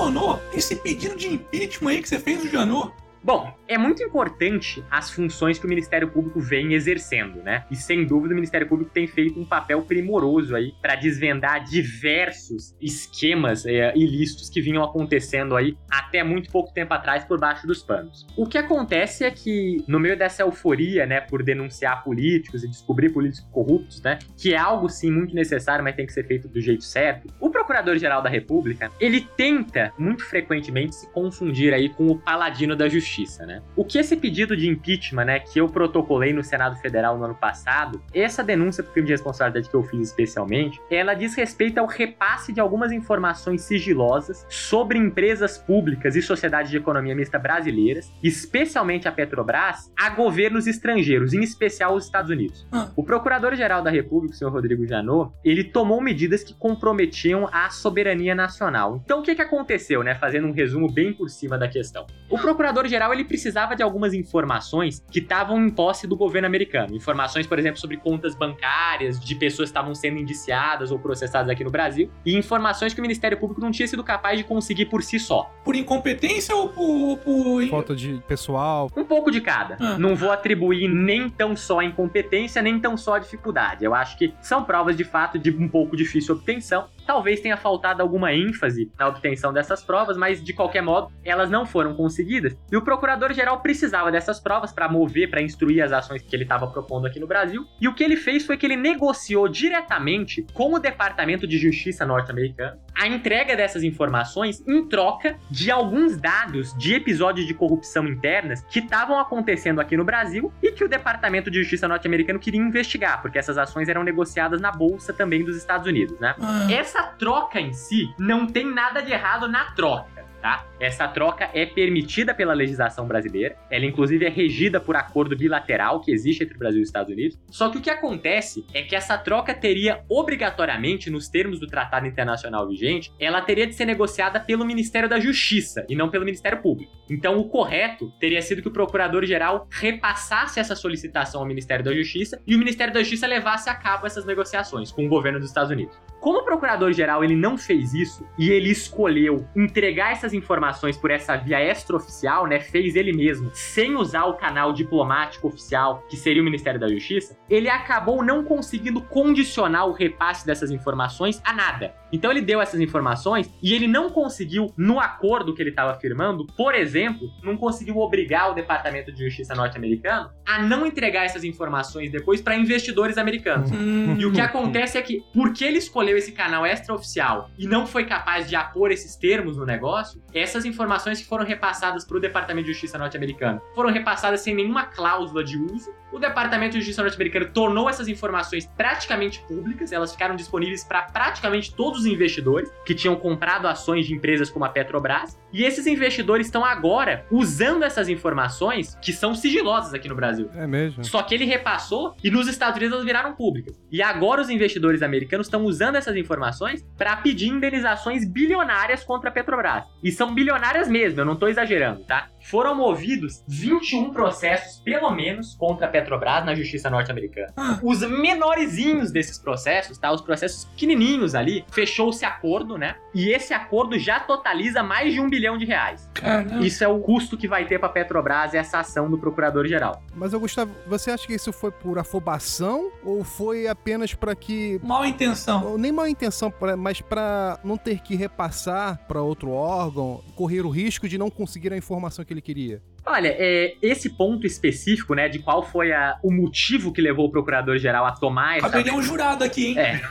Funcionou 0.03 0.41
esse 0.53 0.75
pedido 0.75 1.15
de 1.15 1.29
impeachment 1.29 1.91
aí 1.91 2.01
que 2.01 2.09
você 2.09 2.19
fez 2.19 2.41
do 2.41 2.49
Janot? 2.49 2.91
Bom, 3.23 3.53
é 3.69 3.77
muito 3.77 4.03
importante 4.03 4.83
as 4.91 5.09
funções 5.09 5.57
que 5.57 5.65
o 5.65 5.69
Ministério 5.69 6.09
Público 6.09 6.41
vem 6.41 6.73
exercendo, 6.73 7.41
né? 7.41 7.63
E 7.71 7.75
sem 7.75 8.05
dúvida 8.05 8.33
o 8.33 8.35
Ministério 8.35 8.67
Público 8.67 8.91
tem 8.91 9.07
feito 9.07 9.39
um 9.39 9.45
papel 9.45 9.81
primoroso 9.83 10.53
aí 10.53 10.73
para 10.81 10.95
desvendar 10.95 11.63
diversos 11.63 12.75
esquemas 12.81 13.65
é, 13.65 13.93
ilícitos 13.95 14.49
que 14.49 14.59
vinham 14.59 14.83
acontecendo 14.83 15.55
aí 15.55 15.77
até 15.89 16.21
muito 16.21 16.51
pouco 16.51 16.73
tempo 16.73 16.93
atrás 16.93 17.23
por 17.23 17.39
baixo 17.39 17.65
dos 17.65 17.81
panos. 17.81 18.27
O 18.35 18.45
que 18.45 18.57
acontece 18.57 19.23
é 19.23 19.31
que 19.31 19.83
no 19.87 20.01
meio 20.01 20.17
dessa 20.17 20.43
euforia, 20.43 21.05
né, 21.05 21.21
por 21.21 21.43
denunciar 21.43 22.03
políticos 22.03 22.63
e 22.65 22.67
descobrir 22.67 23.09
políticos 23.11 23.49
corruptos, 23.51 24.01
né, 24.01 24.19
que 24.37 24.53
é 24.53 24.57
algo 24.57 24.89
sim 24.89 25.09
muito 25.09 25.33
necessário, 25.33 25.81
mas 25.81 25.95
tem 25.95 26.05
que 26.05 26.11
ser 26.11 26.27
feito 26.27 26.49
do 26.49 26.59
jeito 26.59 26.83
certo. 26.83 27.33
O 27.39 27.49
Procurador-Geral 27.49 28.21
da 28.21 28.29
República, 28.29 28.91
ele 28.99 29.21
tenta 29.37 29.93
muito 29.97 30.25
frequentemente 30.25 30.95
se 30.95 31.09
confundir 31.11 31.73
aí 31.73 31.87
com 31.87 32.07
o 32.07 32.19
paladino 32.19 32.75
da 32.75 32.89
justiça, 32.89 33.12
né? 33.45 33.61
O 33.75 33.85
que 33.85 33.97
esse 33.97 34.15
pedido 34.15 34.55
de 34.55 34.67
impeachment, 34.67 35.25
né, 35.25 35.39
que 35.39 35.59
eu 35.59 35.67
protocolei 35.67 36.33
no 36.33 36.43
Senado 36.43 36.75
Federal 36.77 37.17
no 37.17 37.25
ano 37.25 37.35
passado, 37.35 38.01
essa 38.13 38.43
denúncia 38.43 38.83
por 38.83 38.93
crime 38.93 39.07
de 39.07 39.13
responsabilidade 39.13 39.69
que 39.69 39.75
eu 39.75 39.83
fiz 39.83 40.09
especialmente, 40.09 40.81
ela 40.89 41.13
diz 41.13 41.35
respeito 41.35 41.77
ao 41.77 41.85
repasse 41.85 42.51
de 42.51 42.59
algumas 42.59 42.91
informações 42.91 43.61
sigilosas 43.61 44.45
sobre 44.49 44.97
empresas 44.97 45.57
públicas 45.57 46.15
e 46.15 46.21
sociedades 46.21 46.71
de 46.71 46.77
economia 46.77 47.15
mista 47.15 47.39
brasileiras, 47.39 48.11
especialmente 48.21 49.07
a 49.07 49.11
Petrobras, 49.11 49.91
a 49.97 50.09
governos 50.09 50.67
estrangeiros, 50.67 51.33
em 51.33 51.41
especial 51.41 51.95
os 51.95 52.05
Estados 52.05 52.29
Unidos. 52.29 52.67
Ah. 52.71 52.89
O 52.95 53.03
Procurador-Geral 53.03 53.81
da 53.81 53.89
República, 53.89 54.35
o 54.35 54.37
senhor 54.37 54.51
Rodrigo 54.51 54.85
Janot, 54.87 55.31
ele 55.43 55.63
tomou 55.63 56.01
medidas 56.01 56.43
que 56.43 56.53
comprometiam 56.53 57.49
a 57.51 57.69
soberania 57.69 58.35
nacional. 58.35 59.01
Então, 59.03 59.19
o 59.19 59.23
que, 59.23 59.35
que 59.35 59.41
aconteceu, 59.41 60.03
né? 60.03 60.15
Fazendo 60.15 60.47
um 60.47 60.51
resumo 60.51 60.91
bem 60.91 61.13
por 61.13 61.29
cima 61.29 61.57
da 61.57 61.67
questão. 61.67 62.05
O 62.29 62.37
Procurador-Geral, 62.37 63.02
ele 63.11 63.25
precisava 63.25 63.75
de 63.75 63.81
algumas 63.81 64.13
informações 64.13 65.03
que 65.11 65.19
estavam 65.19 65.59
em 65.65 65.69
posse 65.69 66.07
do 66.07 66.15
governo 66.15 66.47
americano. 66.47 66.95
Informações, 66.95 67.47
por 67.47 67.57
exemplo, 67.57 67.79
sobre 67.79 67.97
contas 67.97 68.35
bancárias 68.35 69.19
de 69.19 69.35
pessoas 69.35 69.69
que 69.69 69.77
estavam 69.77 69.95
sendo 69.95 70.19
indiciadas 70.19 70.91
ou 70.91 70.99
processadas 70.99 71.49
aqui 71.49 71.63
no 71.63 71.71
Brasil, 71.71 72.09
e 72.25 72.37
informações 72.37 72.93
que 72.93 72.99
o 72.99 73.01
Ministério 73.01 73.37
Público 73.37 73.59
não 73.59 73.71
tinha 73.71 73.87
sido 73.87 74.03
capaz 74.03 74.37
de 74.37 74.43
conseguir 74.43 74.85
por 74.85 75.01
si 75.01 75.19
só. 75.19 75.51
Por 75.65 75.75
incompetência 75.75 76.55
ou 76.55 76.69
por. 76.69 77.17
por... 77.17 77.67
Falta 77.67 77.95
de 77.95 78.21
pessoal. 78.27 78.89
Um 78.95 79.03
pouco 79.03 79.31
de 79.31 79.41
cada. 79.41 79.77
Ah. 79.79 79.97
Não 79.97 80.15
vou 80.15 80.31
atribuir 80.31 80.87
nem 80.87 81.29
tão 81.29 81.55
só 81.55 81.79
a 81.79 81.85
incompetência, 81.85 82.61
nem 82.61 82.79
tão 82.79 82.95
só 82.95 83.15
a 83.15 83.19
dificuldade. 83.19 83.83
Eu 83.83 83.95
acho 83.95 84.17
que 84.17 84.33
são 84.41 84.63
provas 84.63 84.95
de 84.95 85.03
fato 85.03 85.39
de 85.39 85.49
um 85.49 85.67
pouco 85.67 85.97
difícil 85.97 86.35
obtenção. 86.35 86.87
Talvez 87.05 87.41
tenha 87.41 87.57
faltado 87.57 88.01
alguma 88.01 88.33
ênfase 88.33 88.91
na 88.97 89.07
obtenção 89.07 89.51
dessas 89.51 89.83
provas, 89.83 90.15
mas 90.15 90.43
de 90.43 90.53
qualquer 90.53 90.81
modo, 90.81 91.11
elas 91.23 91.49
não 91.49 91.65
foram 91.65 91.93
conseguidas. 91.93 92.55
E 92.71 92.77
o 92.77 92.81
procurador-geral 92.93 93.59
precisava 93.61 94.11
dessas 94.11 94.39
provas 94.39 94.71
para 94.71 94.87
mover, 94.87 95.29
para 95.29 95.41
instruir 95.41 95.83
as 95.83 95.91
ações 95.91 96.21
que 96.21 96.35
ele 96.35 96.43
estava 96.43 96.67
propondo 96.67 97.07
aqui 97.07 97.19
no 97.19 97.25
Brasil. 97.25 97.65
E 97.81 97.87
o 97.87 97.93
que 97.93 98.03
ele 98.03 98.15
fez 98.15 98.45
foi 98.45 98.55
que 98.55 98.65
ele 98.65 98.75
negociou 98.75 99.47
diretamente 99.47 100.45
com 100.53 100.73
o 100.73 100.79
Departamento 100.79 101.47
de 101.47 101.57
Justiça 101.57 102.05
norte-americano 102.05 102.77
a 102.95 103.07
entrega 103.07 103.55
dessas 103.55 103.83
informações 103.83 104.63
em 104.67 104.87
troca 104.87 105.37
de 105.49 105.71
alguns 105.71 106.15
dados 106.17 106.77
de 106.77 106.93
episódios 106.93 107.47
de 107.47 107.53
corrupção 107.53 108.07
internas 108.07 108.63
que 108.69 108.79
estavam 108.79 109.19
acontecendo 109.19 109.81
aqui 109.81 109.97
no 109.97 110.05
Brasil 110.05 110.53
e 110.61 110.71
que 110.71 110.83
o 110.83 110.87
Departamento 110.87 111.49
de 111.49 111.59
Justiça 111.59 111.87
norte-americano 111.87 112.39
queria 112.39 112.61
investigar, 112.61 113.21
porque 113.21 113.39
essas 113.39 113.57
ações 113.57 113.89
eram 113.89 114.03
negociadas 114.03 114.61
na 114.61 114.71
bolsa 114.71 115.11
também 115.11 115.43
dos 115.43 115.57
Estados 115.57 115.87
Unidos, 115.87 116.19
né? 116.19 116.35
Ah, 116.39 116.67
Essa 116.71 117.03
troca 117.03 117.59
em 117.59 117.73
si 117.73 118.13
não 118.19 118.45
tem 118.45 118.71
nada 118.71 119.01
de 119.01 119.11
errado 119.11 119.47
na 119.47 119.71
troca. 119.71 120.12
Tá? 120.43 120.67
Essa 120.77 121.07
troca 121.07 121.49
é 121.53 121.65
permitida 121.65 122.35
pela 122.35 122.53
legislação 122.53 123.07
brasileira, 123.07 123.55
ela 123.71 123.85
inclusive 123.85 124.25
é 124.25 124.29
regida 124.29 124.77
por 124.77 124.97
acordo 124.97 125.37
bilateral 125.37 126.01
que 126.01 126.11
existe 126.11 126.43
entre 126.43 126.57
o 126.57 126.59
Brasil 126.59 126.79
e 126.79 126.83
os 126.83 126.89
Estados 126.89 127.13
Unidos. 127.13 127.39
Só 127.49 127.69
que 127.69 127.77
o 127.77 127.81
que 127.81 127.89
acontece 127.89 128.65
é 128.73 128.81
que 128.81 128.93
essa 128.93 129.17
troca 129.17 129.53
teria 129.53 130.03
obrigatoriamente, 130.09 131.09
nos 131.09 131.29
termos 131.29 131.61
do 131.61 131.67
tratado 131.67 132.07
internacional 132.07 132.67
vigente, 132.67 133.13
ela 133.17 133.41
teria 133.41 133.65
de 133.65 133.73
ser 133.73 133.85
negociada 133.85 134.37
pelo 134.37 134.65
Ministério 134.65 135.07
da 135.07 135.17
Justiça 135.17 135.85
e 135.87 135.95
não 135.95 136.09
pelo 136.09 136.25
Ministério 136.25 136.61
Público. 136.61 136.91
Então 137.09 137.39
o 137.39 137.47
correto 137.47 138.11
teria 138.19 138.41
sido 138.41 138.61
que 138.61 138.67
o 138.67 138.73
procurador-geral 138.73 139.65
repassasse 139.71 140.59
essa 140.59 140.75
solicitação 140.75 141.39
ao 141.39 141.47
Ministério 141.47 141.85
da 141.85 141.93
Justiça 141.93 142.37
e 142.45 142.53
o 142.53 142.59
Ministério 142.59 142.93
da 142.93 142.99
Justiça 142.99 143.25
levasse 143.27 143.69
a 143.69 143.75
cabo 143.75 144.05
essas 144.05 144.25
negociações 144.25 144.91
com 144.91 145.05
o 145.05 145.09
governo 145.09 145.39
dos 145.39 145.47
Estados 145.47 145.71
Unidos. 145.71 145.97
Como 146.23 146.39
o 146.39 146.45
procurador-geral 146.45 147.21
ele 147.21 147.35
não 147.35 147.57
fez 147.57 147.93
isso 147.93 148.25
e 148.39 148.49
ele 148.49 148.69
escolheu 148.69 149.45
entregar 149.53 150.13
essas 150.13 150.33
informações 150.33 150.95
por 150.95 151.11
essa 151.11 151.35
via 151.35 151.61
extraoficial, 151.61 152.47
né, 152.47 152.61
fez 152.61 152.95
ele 152.95 153.11
mesmo, 153.11 153.51
sem 153.53 153.97
usar 153.97 154.23
o 154.23 154.35
canal 154.35 154.71
diplomático 154.71 155.49
oficial, 155.49 156.01
que 156.09 156.15
seria 156.15 156.41
o 156.41 156.45
Ministério 156.45 156.79
da 156.79 156.87
Justiça, 156.87 157.37
ele 157.49 157.67
acabou 157.67 158.23
não 158.23 158.41
conseguindo 158.41 159.01
condicionar 159.01 159.85
o 159.85 159.91
repasse 159.91 160.45
dessas 160.45 160.71
informações 160.71 161.41
a 161.43 161.51
nada. 161.51 161.93
Então 162.13 162.31
ele 162.31 162.41
deu 162.41 162.61
essas 162.61 162.79
informações 162.79 163.53
e 163.61 163.73
ele 163.73 163.87
não 163.87 164.09
conseguiu, 164.09 164.71
no 164.77 165.01
acordo 165.01 165.53
que 165.53 165.61
ele 165.61 165.71
estava 165.71 165.99
firmando, 165.99 166.45
por 166.55 166.73
exemplo, 166.73 167.27
não 167.43 167.57
conseguiu 167.57 167.97
obrigar 167.97 168.49
o 168.49 168.53
Departamento 168.53 169.11
de 169.11 169.25
Justiça 169.25 169.53
norte-americano 169.55 170.29
a 170.45 170.61
não 170.61 170.85
entregar 170.85 171.25
essas 171.25 171.43
informações 171.43 172.09
depois 172.09 172.39
para 172.39 172.55
investidores 172.55 173.17
americanos. 173.17 173.69
hum, 173.71 174.15
E 174.17 174.25
o 174.25 174.31
que 174.31 174.39
acontece 174.39 174.97
é 174.97 175.01
que, 175.01 175.21
porque 175.33 175.65
ele 175.65 175.79
escolheu 175.79 176.12
esse 176.17 176.31
canal 176.31 176.65
extraoficial 176.65 177.49
e 177.57 177.67
não 177.67 177.85
foi 177.85 178.05
capaz 178.05 178.47
de 178.49 178.55
apor 178.55 178.91
esses 178.91 179.15
termos 179.15 179.57
no 179.57 179.65
negócio, 179.65 180.21
essas 180.33 180.65
informações 180.65 181.19
que 181.21 181.27
foram 181.27 181.45
repassadas 181.45 182.05
para 182.05 182.17
o 182.17 182.19
Departamento 182.19 182.65
de 182.67 182.73
Justiça 182.73 182.97
norte-americano 182.97 183.61
foram 183.75 183.91
repassadas 183.91 184.41
sem 184.41 184.55
nenhuma 184.55 184.85
cláusula 184.85 185.43
de 185.43 185.57
uso. 185.57 185.93
O 186.13 186.19
Departamento 186.19 186.73
de 186.73 186.77
Justiça 186.77 187.01
norte-americano 187.01 187.47
tornou 187.47 187.89
essas 187.89 188.07
informações 188.07 188.69
praticamente 188.77 189.39
públicas, 189.47 189.91
elas 189.91 190.11
ficaram 190.11 190.35
disponíveis 190.35 190.83
para 190.83 191.01
praticamente 191.01 191.73
todos 191.73 192.01
os 192.01 192.05
investidores 192.05 192.69
que 192.85 192.93
tinham 192.93 193.15
comprado 193.15 193.67
ações 193.67 194.05
de 194.05 194.13
empresas 194.13 194.47
como 194.47 194.63
a 194.63 194.69
Petrobras. 194.69 195.35
E 195.51 195.63
esses 195.63 195.87
investidores 195.87 196.45
estão 196.45 196.63
agora 196.63 197.25
usando 197.31 197.81
essas 197.81 198.09
informações 198.09 198.95
que 199.01 199.11
são 199.11 199.33
sigilosas 199.33 199.91
aqui 199.91 200.07
no 200.07 200.13
Brasil. 200.13 200.51
É 200.55 200.67
mesmo. 200.67 201.03
Só 201.03 201.23
que 201.23 201.33
ele 201.33 201.45
repassou 201.45 202.15
e 202.23 202.29
nos 202.29 202.47
Estados 202.47 202.77
Unidos 202.77 202.93
elas 202.93 203.05
viraram 203.05 203.33
públicas. 203.33 203.75
E 203.91 203.99
agora 203.99 204.39
os 204.39 204.51
investidores 204.51 205.01
americanos 205.01 205.47
estão 205.47 205.63
usando 205.63 205.95
essas 205.95 206.15
informações 206.15 206.85
para 206.95 207.17
pedir 207.17 207.47
indenizações 207.47 208.23
bilionárias 208.23 209.03
contra 209.03 209.31
a 209.31 209.33
Petrobras. 209.33 209.83
E 210.03 210.11
são 210.11 210.31
bilionárias 210.31 210.87
mesmo, 210.87 211.21
eu 211.21 211.25
não 211.25 211.35
tô 211.35 211.47
exagerando, 211.47 212.03
tá? 212.03 212.27
Foram 212.43 212.75
movidos 212.75 213.43
21 213.47 214.11
processos, 214.11 214.79
pelo 214.83 215.09
menos, 215.09 215.55
contra 215.55 215.87
a 215.87 215.89
Petrobras 215.89 216.02
na 216.45 216.55
justiça 216.55 216.89
norte-americana. 216.89 217.53
Ah. 217.57 217.79
Os 217.83 218.01
menorzinhos 218.01 219.11
desses 219.11 219.37
processos, 219.37 219.97
tá? 219.97 220.11
Os 220.11 220.21
processos 220.21 220.65
pequenininhos 220.65 221.35
ali, 221.35 221.63
fechou-se 221.71 222.23
acordo, 222.25 222.77
né? 222.77 222.95
E 223.13 223.29
esse 223.29 223.53
acordo 223.53 223.97
já 223.97 224.19
totaliza 224.19 224.81
mais 224.83 225.13
de 225.13 225.19
um 225.19 225.29
bilhão 225.29 225.57
de 225.57 225.65
reais. 225.65 226.09
Caramba. 226.13 226.65
Isso 226.65 226.83
é 226.83 226.87
o 226.87 226.99
custo 226.99 227.37
que 227.37 227.47
vai 227.47 227.65
ter 227.65 227.79
para 227.79 227.89
Petrobras 227.89 228.53
essa 228.53 228.79
ação 228.79 229.09
do 229.09 229.17
procurador-geral. 229.17 230.01
Mas, 230.15 230.33
Gustavo, 230.33 230.71
você 230.87 231.11
acha 231.11 231.25
que 231.27 231.33
isso 231.33 231.51
foi 231.53 231.71
por 231.71 231.97
afobação 231.99 232.91
ou 233.03 233.23
foi 233.23 233.67
apenas 233.67 234.13
para 234.13 234.35
que. 234.35 234.79
Mal 234.83 235.05
intenção. 235.05 235.65
ou 235.65 235.77
Nem 235.77 235.91
má 235.91 236.09
intenção, 236.09 236.49
pra- 236.51 236.75
mas 236.77 237.01
para 237.01 237.59
não 237.63 237.77
ter 237.77 237.99
que 238.01 238.15
repassar 238.15 238.99
para 239.07 239.21
outro 239.21 239.51
órgão, 239.51 240.21
correr 240.35 240.61
o 240.65 240.69
risco 240.69 241.07
de 241.07 241.17
não 241.17 241.29
conseguir 241.29 241.71
a 241.73 241.77
informação 241.77 242.23
que 242.25 242.33
ele 242.33 242.41
queria? 242.41 242.81
Olha, 243.05 243.35
é, 243.37 243.75
esse 243.81 244.09
ponto 244.11 244.47
específico, 244.47 245.13
né, 245.13 245.27
de 245.27 245.39
qual 245.39 245.61
foi 245.63 245.91
a- 245.91 246.17
o 246.23 246.31
motivo 246.31 246.91
que 246.93 247.01
levou 247.01 247.25
o 247.27 247.31
procurador-geral 247.31 248.05
a 248.05 248.11
tomar 248.11 248.57
essa. 248.57 248.69
Caberia 248.69 248.93
um 248.93 249.01
jurado 249.01 249.43
aqui, 249.43 249.67
hein? 249.67 249.79
É. 249.79 250.01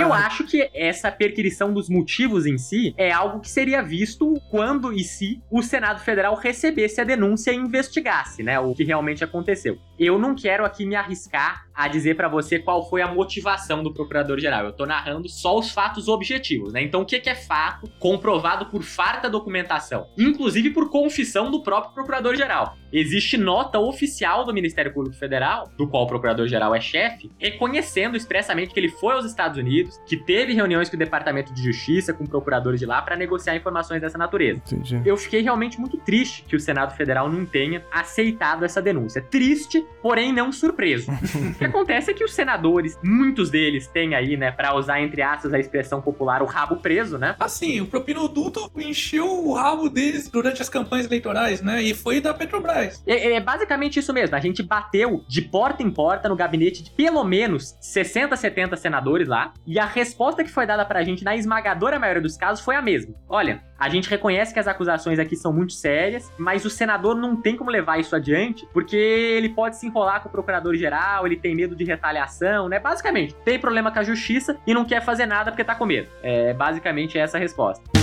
Eu 0.00 0.12
acho 0.12 0.44
que 0.44 0.70
essa 0.74 1.10
perquirição 1.12 1.72
dos 1.72 1.88
motivos 1.88 2.46
em 2.46 2.56
si 2.56 2.94
é 2.96 3.10
algo 3.12 3.40
que 3.40 3.50
seria 3.50 3.82
visto 3.82 4.40
quando 4.50 4.92
e 4.92 5.04
se 5.04 5.42
o 5.50 5.62
Senado 5.62 6.00
Federal 6.00 6.34
recebesse 6.34 7.00
a 7.00 7.04
denúncia 7.04 7.50
e 7.52 7.56
investigasse, 7.56 8.42
né, 8.42 8.58
o 8.58 8.74
que 8.74 8.84
realmente 8.84 9.22
aconteceu. 9.22 9.78
Eu 9.98 10.18
não 10.18 10.34
quero 10.34 10.64
aqui 10.64 10.86
me 10.86 10.96
arriscar 10.96 11.66
a 11.74 11.88
dizer 11.88 12.14
pra 12.16 12.28
você 12.28 12.58
qual 12.58 12.88
foi 12.88 13.02
a 13.02 13.06
motivação 13.08 13.82
do 13.82 13.92
procurador-geral. 13.92 14.64
Eu 14.64 14.72
tô 14.72 14.86
narrando 14.86 15.28
só 15.28 15.58
os 15.58 15.70
fatos 15.70 16.08
objetivos, 16.08 16.72
né? 16.72 16.82
Então 16.82 17.02
o 17.02 17.06
que 17.06 17.16
é 17.28 17.34
fato 17.34 17.90
comprovado 17.98 18.66
por 18.66 18.82
farta 18.82 19.28
documentação, 19.28 20.06
inclusive 20.16 20.70
por 20.70 20.88
confissão 20.90 21.50
do 21.50 21.62
próprio 21.62 21.94
procurador-geral. 22.30 22.79
Existe 22.92 23.36
nota 23.36 23.78
oficial 23.78 24.44
do 24.44 24.52
Ministério 24.52 24.92
Público 24.92 25.16
Federal, 25.16 25.70
do 25.76 25.86
qual 25.86 26.04
o 26.04 26.06
procurador-geral 26.06 26.74
é 26.74 26.80
chefe, 26.80 27.30
reconhecendo 27.38 28.16
expressamente 28.16 28.74
que 28.74 28.80
ele 28.80 28.88
foi 28.88 29.14
aos 29.14 29.24
Estados 29.24 29.58
Unidos, 29.58 30.00
que 30.06 30.16
teve 30.16 30.52
reuniões 30.52 30.88
com 30.88 30.96
o 30.96 30.98
Departamento 30.98 31.52
de 31.54 31.62
Justiça, 31.62 32.12
com 32.12 32.26
procuradores 32.26 32.80
de 32.80 32.86
lá, 32.86 33.00
para 33.00 33.16
negociar 33.16 33.54
informações 33.54 34.00
dessa 34.00 34.18
natureza. 34.18 34.60
Entendi. 34.66 35.00
Eu 35.04 35.16
fiquei 35.16 35.40
realmente 35.40 35.78
muito 35.78 35.96
triste 35.98 36.44
que 36.48 36.56
o 36.56 36.60
Senado 36.60 36.96
Federal 36.96 37.30
não 37.30 37.46
tenha 37.46 37.84
aceitado 37.92 38.64
essa 38.64 38.82
denúncia. 38.82 39.22
Triste, 39.22 39.84
porém 40.02 40.32
não 40.32 40.50
surpreso. 40.50 41.10
o 41.54 41.54
que 41.54 41.64
acontece 41.64 42.10
é 42.10 42.14
que 42.14 42.24
os 42.24 42.32
senadores, 42.32 42.98
muitos 43.04 43.50
deles 43.50 43.86
têm 43.86 44.14
aí, 44.14 44.36
né, 44.36 44.50
para 44.50 44.74
usar 44.74 45.00
entre 45.00 45.22
aspas 45.22 45.54
a 45.54 45.58
expressão 45.58 46.00
popular, 46.00 46.42
o 46.42 46.46
rabo 46.46 46.76
preso, 46.76 47.18
né? 47.18 47.36
Assim, 47.38 47.80
o 47.80 47.86
Propino 47.86 48.26
Duto 48.28 48.70
encheu 48.76 49.26
o 49.26 49.54
rabo 49.54 49.88
deles 49.88 50.28
durante 50.28 50.60
as 50.62 50.68
campanhas 50.68 51.06
eleitorais, 51.06 51.62
né? 51.62 51.82
E 51.82 51.94
foi 51.94 52.20
da 52.20 52.34
Petrobras. 52.34 52.79
É, 53.06 53.32
é 53.34 53.40
basicamente 53.40 53.98
isso 53.98 54.12
mesmo. 54.12 54.36
A 54.36 54.40
gente 54.40 54.62
bateu 54.62 55.24
de 55.28 55.42
porta 55.42 55.82
em 55.82 55.90
porta 55.90 56.28
no 56.28 56.36
gabinete 56.36 56.82
de 56.82 56.90
pelo 56.90 57.22
menos 57.24 57.76
60, 57.80 58.36
70 58.36 58.76
senadores 58.76 59.28
lá. 59.28 59.52
E 59.66 59.78
a 59.78 59.86
resposta 59.86 60.44
que 60.44 60.50
foi 60.50 60.66
dada 60.66 60.84
pra 60.84 61.02
gente, 61.02 61.24
na 61.24 61.36
esmagadora 61.36 61.98
maioria 61.98 62.22
dos 62.22 62.36
casos, 62.36 62.64
foi 62.64 62.76
a 62.76 62.82
mesma. 62.82 63.14
Olha, 63.28 63.62
a 63.78 63.88
gente 63.88 64.08
reconhece 64.08 64.52
que 64.52 64.60
as 64.60 64.68
acusações 64.68 65.18
aqui 65.18 65.34
são 65.34 65.52
muito 65.52 65.72
sérias, 65.72 66.30
mas 66.36 66.64
o 66.64 66.70
senador 66.70 67.16
não 67.16 67.34
tem 67.34 67.56
como 67.56 67.70
levar 67.70 67.98
isso 67.98 68.14
adiante, 68.14 68.68
porque 68.72 68.96
ele 68.96 69.48
pode 69.48 69.76
se 69.76 69.86
enrolar 69.86 70.22
com 70.22 70.28
o 70.28 70.32
procurador-geral, 70.32 71.26
ele 71.26 71.36
tem 71.36 71.54
medo 71.54 71.74
de 71.74 71.84
retaliação, 71.84 72.68
né? 72.68 72.78
Basicamente, 72.78 73.34
tem 73.44 73.58
problema 73.58 73.90
com 73.90 73.98
a 73.98 74.02
justiça 74.02 74.58
e 74.66 74.74
não 74.74 74.84
quer 74.84 75.02
fazer 75.02 75.26
nada 75.26 75.50
porque 75.50 75.64
tá 75.64 75.74
com 75.74 75.86
medo. 75.86 76.08
É 76.22 76.52
basicamente 76.52 77.18
essa 77.18 77.38
a 77.38 77.40
resposta. 77.40 77.99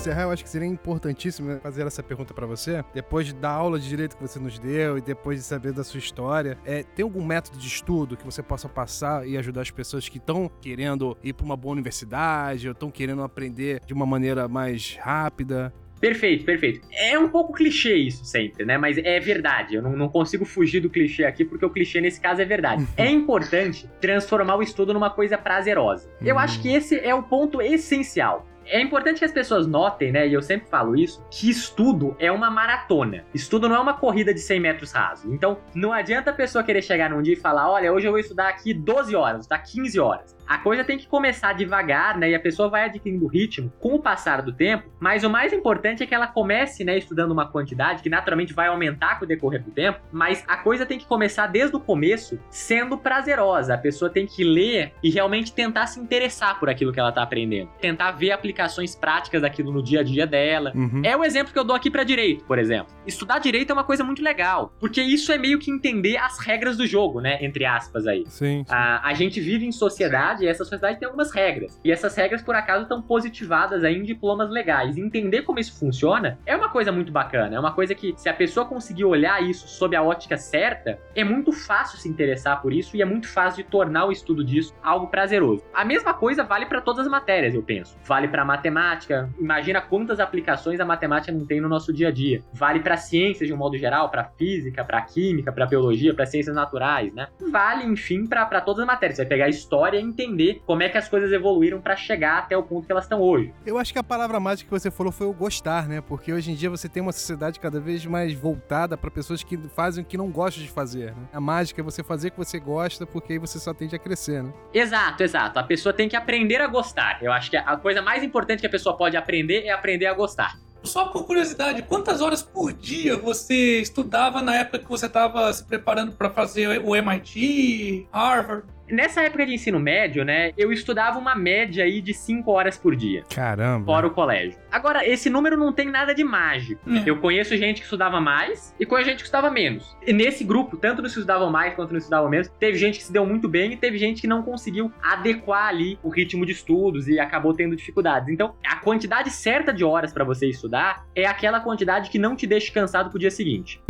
Encerrar, 0.00 0.22
eu 0.22 0.30
acho 0.30 0.42
que 0.42 0.48
seria 0.48 0.66
importantíssimo 0.66 1.60
fazer 1.60 1.86
essa 1.86 2.02
pergunta 2.02 2.32
para 2.32 2.46
você. 2.46 2.82
Depois 2.94 3.32
da 3.34 3.50
aula 3.50 3.78
de 3.78 3.86
direito 3.86 4.16
que 4.16 4.22
você 4.22 4.38
nos 4.38 4.58
deu 4.58 4.96
e 4.96 5.00
depois 5.02 5.38
de 5.38 5.44
saber 5.44 5.72
da 5.72 5.84
sua 5.84 5.98
história, 5.98 6.56
é, 6.64 6.82
tem 6.82 7.02
algum 7.02 7.22
método 7.22 7.58
de 7.58 7.66
estudo 7.66 8.16
que 8.16 8.24
você 8.24 8.42
possa 8.42 8.66
passar 8.66 9.28
e 9.28 9.36
ajudar 9.36 9.60
as 9.60 9.70
pessoas 9.70 10.08
que 10.08 10.16
estão 10.16 10.50
querendo 10.60 11.16
ir 11.22 11.34
para 11.34 11.44
uma 11.44 11.56
boa 11.56 11.72
universidade 11.72 12.66
ou 12.66 12.72
estão 12.72 12.90
querendo 12.90 13.22
aprender 13.22 13.82
de 13.84 13.92
uma 13.92 14.06
maneira 14.06 14.48
mais 14.48 14.96
rápida? 14.98 15.70
Perfeito, 16.00 16.46
perfeito. 16.46 16.80
É 16.90 17.18
um 17.18 17.28
pouco 17.28 17.52
clichê 17.52 17.94
isso 17.94 18.24
sempre, 18.24 18.64
né? 18.64 18.78
Mas 18.78 18.96
é 18.96 19.20
verdade. 19.20 19.74
Eu 19.74 19.82
não, 19.82 19.94
não 19.94 20.08
consigo 20.08 20.46
fugir 20.46 20.80
do 20.80 20.88
clichê 20.88 21.24
aqui, 21.24 21.44
porque 21.44 21.64
o 21.64 21.68
clichê 21.68 22.00
nesse 22.00 22.18
caso 22.18 22.40
é 22.40 22.44
verdade. 22.46 22.86
é 22.96 23.10
importante 23.10 23.86
transformar 24.00 24.56
o 24.56 24.62
estudo 24.62 24.94
numa 24.94 25.10
coisa 25.10 25.36
prazerosa. 25.36 26.08
Eu 26.22 26.38
acho 26.38 26.62
que 26.62 26.70
esse 26.70 26.98
é 26.98 27.14
o 27.14 27.22
ponto 27.22 27.60
essencial. 27.60 28.46
É 28.70 28.80
importante 28.80 29.18
que 29.18 29.24
as 29.24 29.32
pessoas 29.32 29.66
notem, 29.66 30.12
né, 30.12 30.28
e 30.28 30.32
eu 30.32 30.40
sempre 30.40 30.68
falo 30.68 30.96
isso, 30.96 31.26
que 31.28 31.50
estudo 31.50 32.14
é 32.20 32.30
uma 32.30 32.48
maratona. 32.48 33.24
Estudo 33.34 33.68
não 33.68 33.74
é 33.74 33.80
uma 33.80 33.94
corrida 33.94 34.32
de 34.32 34.38
100 34.38 34.60
metros 34.60 34.92
raso. 34.92 35.32
Então, 35.34 35.58
não 35.74 35.92
adianta 35.92 36.30
a 36.30 36.32
pessoa 36.32 36.62
querer 36.62 36.80
chegar 36.80 37.10
num 37.10 37.20
dia 37.20 37.32
e 37.32 37.36
falar: 37.36 37.68
olha, 37.68 37.92
hoje 37.92 38.06
eu 38.06 38.12
vou 38.12 38.20
estudar 38.20 38.48
aqui 38.48 38.72
12 38.72 39.16
horas, 39.16 39.46
tá 39.46 39.58
15 39.58 39.98
horas 39.98 40.39
a 40.50 40.58
coisa 40.58 40.82
tem 40.82 40.98
que 40.98 41.06
começar 41.06 41.52
devagar, 41.52 42.18
né? 42.18 42.30
E 42.30 42.34
a 42.34 42.40
pessoa 42.40 42.68
vai 42.68 42.86
adquirindo 42.86 43.24
ritmo 43.28 43.72
com 43.78 43.94
o 43.94 44.02
passar 44.02 44.42
do 44.42 44.52
tempo, 44.52 44.90
mas 44.98 45.22
o 45.22 45.30
mais 45.30 45.52
importante 45.52 46.02
é 46.02 46.06
que 46.06 46.12
ela 46.12 46.26
comece, 46.26 46.82
né, 46.82 46.98
estudando 46.98 47.30
uma 47.30 47.46
quantidade 47.46 48.02
que 48.02 48.08
naturalmente 48.08 48.52
vai 48.52 48.66
aumentar 48.66 49.20
com 49.20 49.24
o 49.24 49.28
decorrer 49.28 49.62
do 49.62 49.70
tempo, 49.70 50.00
mas 50.10 50.42
a 50.48 50.56
coisa 50.56 50.84
tem 50.84 50.98
que 50.98 51.06
começar 51.06 51.46
desde 51.46 51.76
o 51.76 51.78
começo 51.78 52.36
sendo 52.50 52.98
prazerosa. 52.98 53.74
A 53.74 53.78
pessoa 53.78 54.10
tem 54.10 54.26
que 54.26 54.42
ler 54.42 54.92
e 55.00 55.08
realmente 55.08 55.52
tentar 55.52 55.86
se 55.86 56.00
interessar 56.00 56.58
por 56.58 56.68
aquilo 56.68 56.92
que 56.92 56.98
ela 56.98 57.12
tá 57.12 57.22
aprendendo, 57.22 57.70
tentar 57.80 58.10
ver 58.10 58.32
aplicações 58.32 58.96
práticas 58.96 59.42
daquilo 59.42 59.70
no 59.70 59.80
dia 59.80 60.00
a 60.00 60.02
dia 60.02 60.26
dela. 60.26 60.72
Uhum. 60.74 61.02
É 61.04 61.16
o 61.16 61.22
exemplo 61.22 61.52
que 61.52 61.58
eu 61.60 61.64
dou 61.64 61.76
aqui 61.76 61.88
para 61.88 62.02
direito, 62.02 62.44
por 62.44 62.58
exemplo. 62.58 62.92
Estudar 63.06 63.38
direito 63.38 63.70
é 63.70 63.72
uma 63.72 63.84
coisa 63.84 64.02
muito 64.02 64.20
legal, 64.20 64.72
porque 64.80 65.00
isso 65.00 65.30
é 65.30 65.38
meio 65.38 65.60
que 65.60 65.70
entender 65.70 66.16
as 66.16 66.40
regras 66.40 66.76
do 66.76 66.88
jogo, 66.88 67.20
né, 67.20 67.38
entre 67.40 67.64
aspas 67.64 68.04
aí. 68.08 68.24
Sim. 68.26 68.64
sim. 68.64 68.64
A, 68.68 69.08
a 69.08 69.14
gente 69.14 69.40
vive 69.40 69.64
em 69.64 69.70
sociedade 69.70 70.39
sociedade, 70.40 70.44
e 70.44 70.48
essa 70.48 70.64
sociedade 70.64 70.98
tem 70.98 71.06
algumas 71.06 71.30
regras. 71.32 71.80
E 71.84 71.92
essas 71.92 72.14
regras, 72.16 72.42
por 72.42 72.54
acaso, 72.54 72.82
estão 72.82 73.02
positivadas 73.02 73.84
aí 73.84 73.96
em 73.96 74.02
diplomas 74.02 74.50
legais. 74.50 74.96
Entender 74.96 75.42
como 75.42 75.58
isso 75.58 75.78
funciona 75.78 76.38
é 76.46 76.56
uma 76.56 76.68
coisa 76.68 76.90
muito 76.90 77.12
bacana. 77.12 77.56
É 77.56 77.60
uma 77.60 77.72
coisa 77.72 77.94
que, 77.94 78.14
se 78.16 78.28
a 78.28 78.34
pessoa 78.34 78.66
conseguir 78.66 79.04
olhar 79.04 79.42
isso 79.42 79.68
sob 79.68 79.94
a 79.94 80.02
ótica 80.02 80.36
certa, 80.36 80.98
é 81.14 81.22
muito 81.22 81.52
fácil 81.52 81.98
se 81.98 82.08
interessar 82.08 82.60
por 82.62 82.72
isso 82.72 82.96
e 82.96 83.02
é 83.02 83.04
muito 83.04 83.28
fácil 83.28 83.62
de 83.62 83.70
tornar 83.70 84.06
o 84.06 84.12
estudo 84.12 84.44
disso 84.44 84.74
algo 84.82 85.08
prazeroso. 85.08 85.62
A 85.72 85.84
mesma 85.84 86.14
coisa 86.14 86.42
vale 86.42 86.66
para 86.66 86.80
todas 86.80 87.06
as 87.06 87.10
matérias, 87.10 87.54
eu 87.54 87.62
penso. 87.62 87.96
Vale 88.04 88.28
para 88.28 88.44
matemática. 88.44 89.28
Imagina 89.38 89.80
quantas 89.80 90.20
aplicações 90.20 90.80
a 90.80 90.84
matemática 90.84 91.32
não 91.32 91.46
tem 91.46 91.60
no 91.60 91.68
nosso 91.68 91.92
dia 91.92 92.08
a 92.08 92.10
dia. 92.10 92.42
Vale 92.52 92.80
para 92.80 92.96
ciências 92.96 93.46
de 93.46 93.54
um 93.54 93.56
modo 93.56 93.76
geral, 93.76 94.08
para 94.10 94.24
física, 94.24 94.84
para 94.84 95.00
química, 95.02 95.52
para 95.52 95.66
biologia, 95.66 96.14
para 96.14 96.26
ciências 96.26 96.54
naturais, 96.54 97.12
né? 97.12 97.28
Vale, 97.50 97.84
enfim, 97.84 98.26
para 98.26 98.60
todas 98.60 98.80
as 98.80 98.86
matérias. 98.86 99.16
Você 99.16 99.22
vai 99.22 99.28
pegar 99.28 99.48
história 99.48 99.98
e 99.98 100.02
entender 100.02 100.29
entender 100.30 100.62
como 100.64 100.82
é 100.82 100.88
que 100.88 100.96
as 100.96 101.08
coisas 101.08 101.32
evoluíram 101.32 101.80
para 101.80 101.96
chegar 101.96 102.38
até 102.38 102.56
o 102.56 102.62
ponto 102.62 102.86
que 102.86 102.92
elas 102.92 103.04
estão 103.04 103.20
hoje. 103.20 103.52
Eu 103.66 103.78
acho 103.78 103.92
que 103.92 103.98
a 103.98 104.02
palavra 104.02 104.38
mágica 104.38 104.68
que 104.68 104.80
você 104.80 104.90
falou 104.90 105.12
foi 105.12 105.26
o 105.26 105.32
gostar, 105.32 105.88
né? 105.88 106.00
Porque 106.00 106.32
hoje 106.32 106.50
em 106.50 106.54
dia 106.54 106.70
você 106.70 106.88
tem 106.88 107.02
uma 107.02 107.12
sociedade 107.12 107.58
cada 107.58 107.80
vez 107.80 108.04
mais 108.06 108.32
voltada 108.32 108.96
para 108.96 109.10
pessoas 109.10 109.42
que 109.42 109.58
fazem 109.74 110.02
o 110.02 110.06
que 110.06 110.16
não 110.16 110.30
gostam 110.30 110.62
de 110.62 110.70
fazer. 110.70 111.12
Né? 111.12 111.28
A 111.32 111.40
mágica 111.40 111.80
é 111.80 111.84
você 111.84 112.02
fazer 112.02 112.28
o 112.28 112.30
que 112.32 112.38
você 112.38 112.58
gosta, 112.58 113.06
porque 113.06 113.34
aí 113.34 113.38
você 113.38 113.58
só 113.58 113.74
tende 113.74 113.94
a 113.94 113.98
crescer, 113.98 114.42
né? 114.42 114.52
Exato, 114.72 115.22
exato. 115.22 115.58
A 115.58 115.62
pessoa 115.62 115.92
tem 115.92 116.08
que 116.08 116.16
aprender 116.16 116.60
a 116.60 116.66
gostar. 116.66 117.18
Eu 117.22 117.32
acho 117.32 117.50
que 117.50 117.56
a 117.56 117.76
coisa 117.76 118.00
mais 118.00 118.22
importante 118.22 118.60
que 118.60 118.66
a 118.66 118.70
pessoa 118.70 118.96
pode 118.96 119.16
aprender 119.16 119.64
é 119.64 119.70
aprender 119.70 120.06
a 120.06 120.14
gostar. 120.14 120.58
Só 120.82 121.06
por 121.06 121.26
curiosidade, 121.26 121.82
quantas 121.82 122.20
horas 122.20 122.42
por 122.42 122.72
dia 122.72 123.16
você 123.16 123.80
estudava 123.80 124.40
na 124.40 124.56
época 124.56 124.78
que 124.78 124.88
você 124.88 125.06
estava 125.06 125.52
se 125.52 125.64
preparando 125.64 126.12
para 126.12 126.30
fazer 126.30 126.80
o 126.82 126.96
MIT, 126.96 128.08
Harvard? 128.10 128.66
Nessa 128.90 129.22
época 129.22 129.46
de 129.46 129.54
ensino 129.54 129.78
médio, 129.78 130.24
né, 130.24 130.52
eu 130.56 130.72
estudava 130.72 131.18
uma 131.18 131.34
média 131.34 131.84
aí 131.84 132.00
de 132.00 132.12
5 132.12 132.50
horas 132.50 132.76
por 132.76 132.96
dia. 132.96 133.22
Caramba. 133.34 133.84
Fora 133.86 134.06
o 134.06 134.10
colégio. 134.10 134.58
Agora, 134.70 135.06
esse 135.06 135.30
número 135.30 135.56
não 135.56 135.72
tem 135.72 135.88
nada 135.88 136.14
de 136.14 136.24
mágico. 136.24 136.80
É. 136.90 137.02
Eu 137.06 137.18
conheço 137.18 137.56
gente 137.56 137.78
que 137.78 137.84
estudava 137.84 138.20
mais 138.20 138.74
e 138.78 138.86
conheço 138.86 139.10
gente 139.10 139.18
que 139.18 139.24
estudava 139.24 139.50
menos. 139.50 139.96
E 140.06 140.12
nesse 140.12 140.44
grupo, 140.44 140.76
tanto 140.76 141.02
nos 141.02 141.12
que 141.12 141.20
estudavam 141.20 141.50
mais 141.50 141.74
quanto 141.74 141.92
nos 141.92 142.02
que 142.02 142.04
estudavam 142.04 142.28
menos, 142.28 142.48
teve 142.58 142.76
gente 142.78 142.98
que 142.98 143.04
se 143.04 143.12
deu 143.12 143.24
muito 143.26 143.48
bem 143.48 143.72
e 143.72 143.76
teve 143.76 143.98
gente 143.98 144.20
que 144.20 144.26
não 144.26 144.42
conseguiu 144.42 144.92
adequar 145.02 145.68
ali 145.68 145.98
o 146.02 146.08
ritmo 146.08 146.44
de 146.44 146.52
estudos 146.52 147.08
e 147.08 147.18
acabou 147.18 147.54
tendo 147.54 147.76
dificuldades. 147.76 148.28
Então, 148.28 148.54
a 148.66 148.76
quantidade 148.76 149.30
certa 149.30 149.72
de 149.72 149.84
horas 149.84 150.12
para 150.12 150.24
você 150.24 150.46
estudar 150.46 151.06
é 151.14 151.26
aquela 151.26 151.60
quantidade 151.60 152.10
que 152.10 152.18
não 152.18 152.34
te 152.34 152.46
deixe 152.46 152.72
cansado 152.72 153.10
pro 153.10 153.18
dia 153.18 153.30
seguinte. 153.30 153.80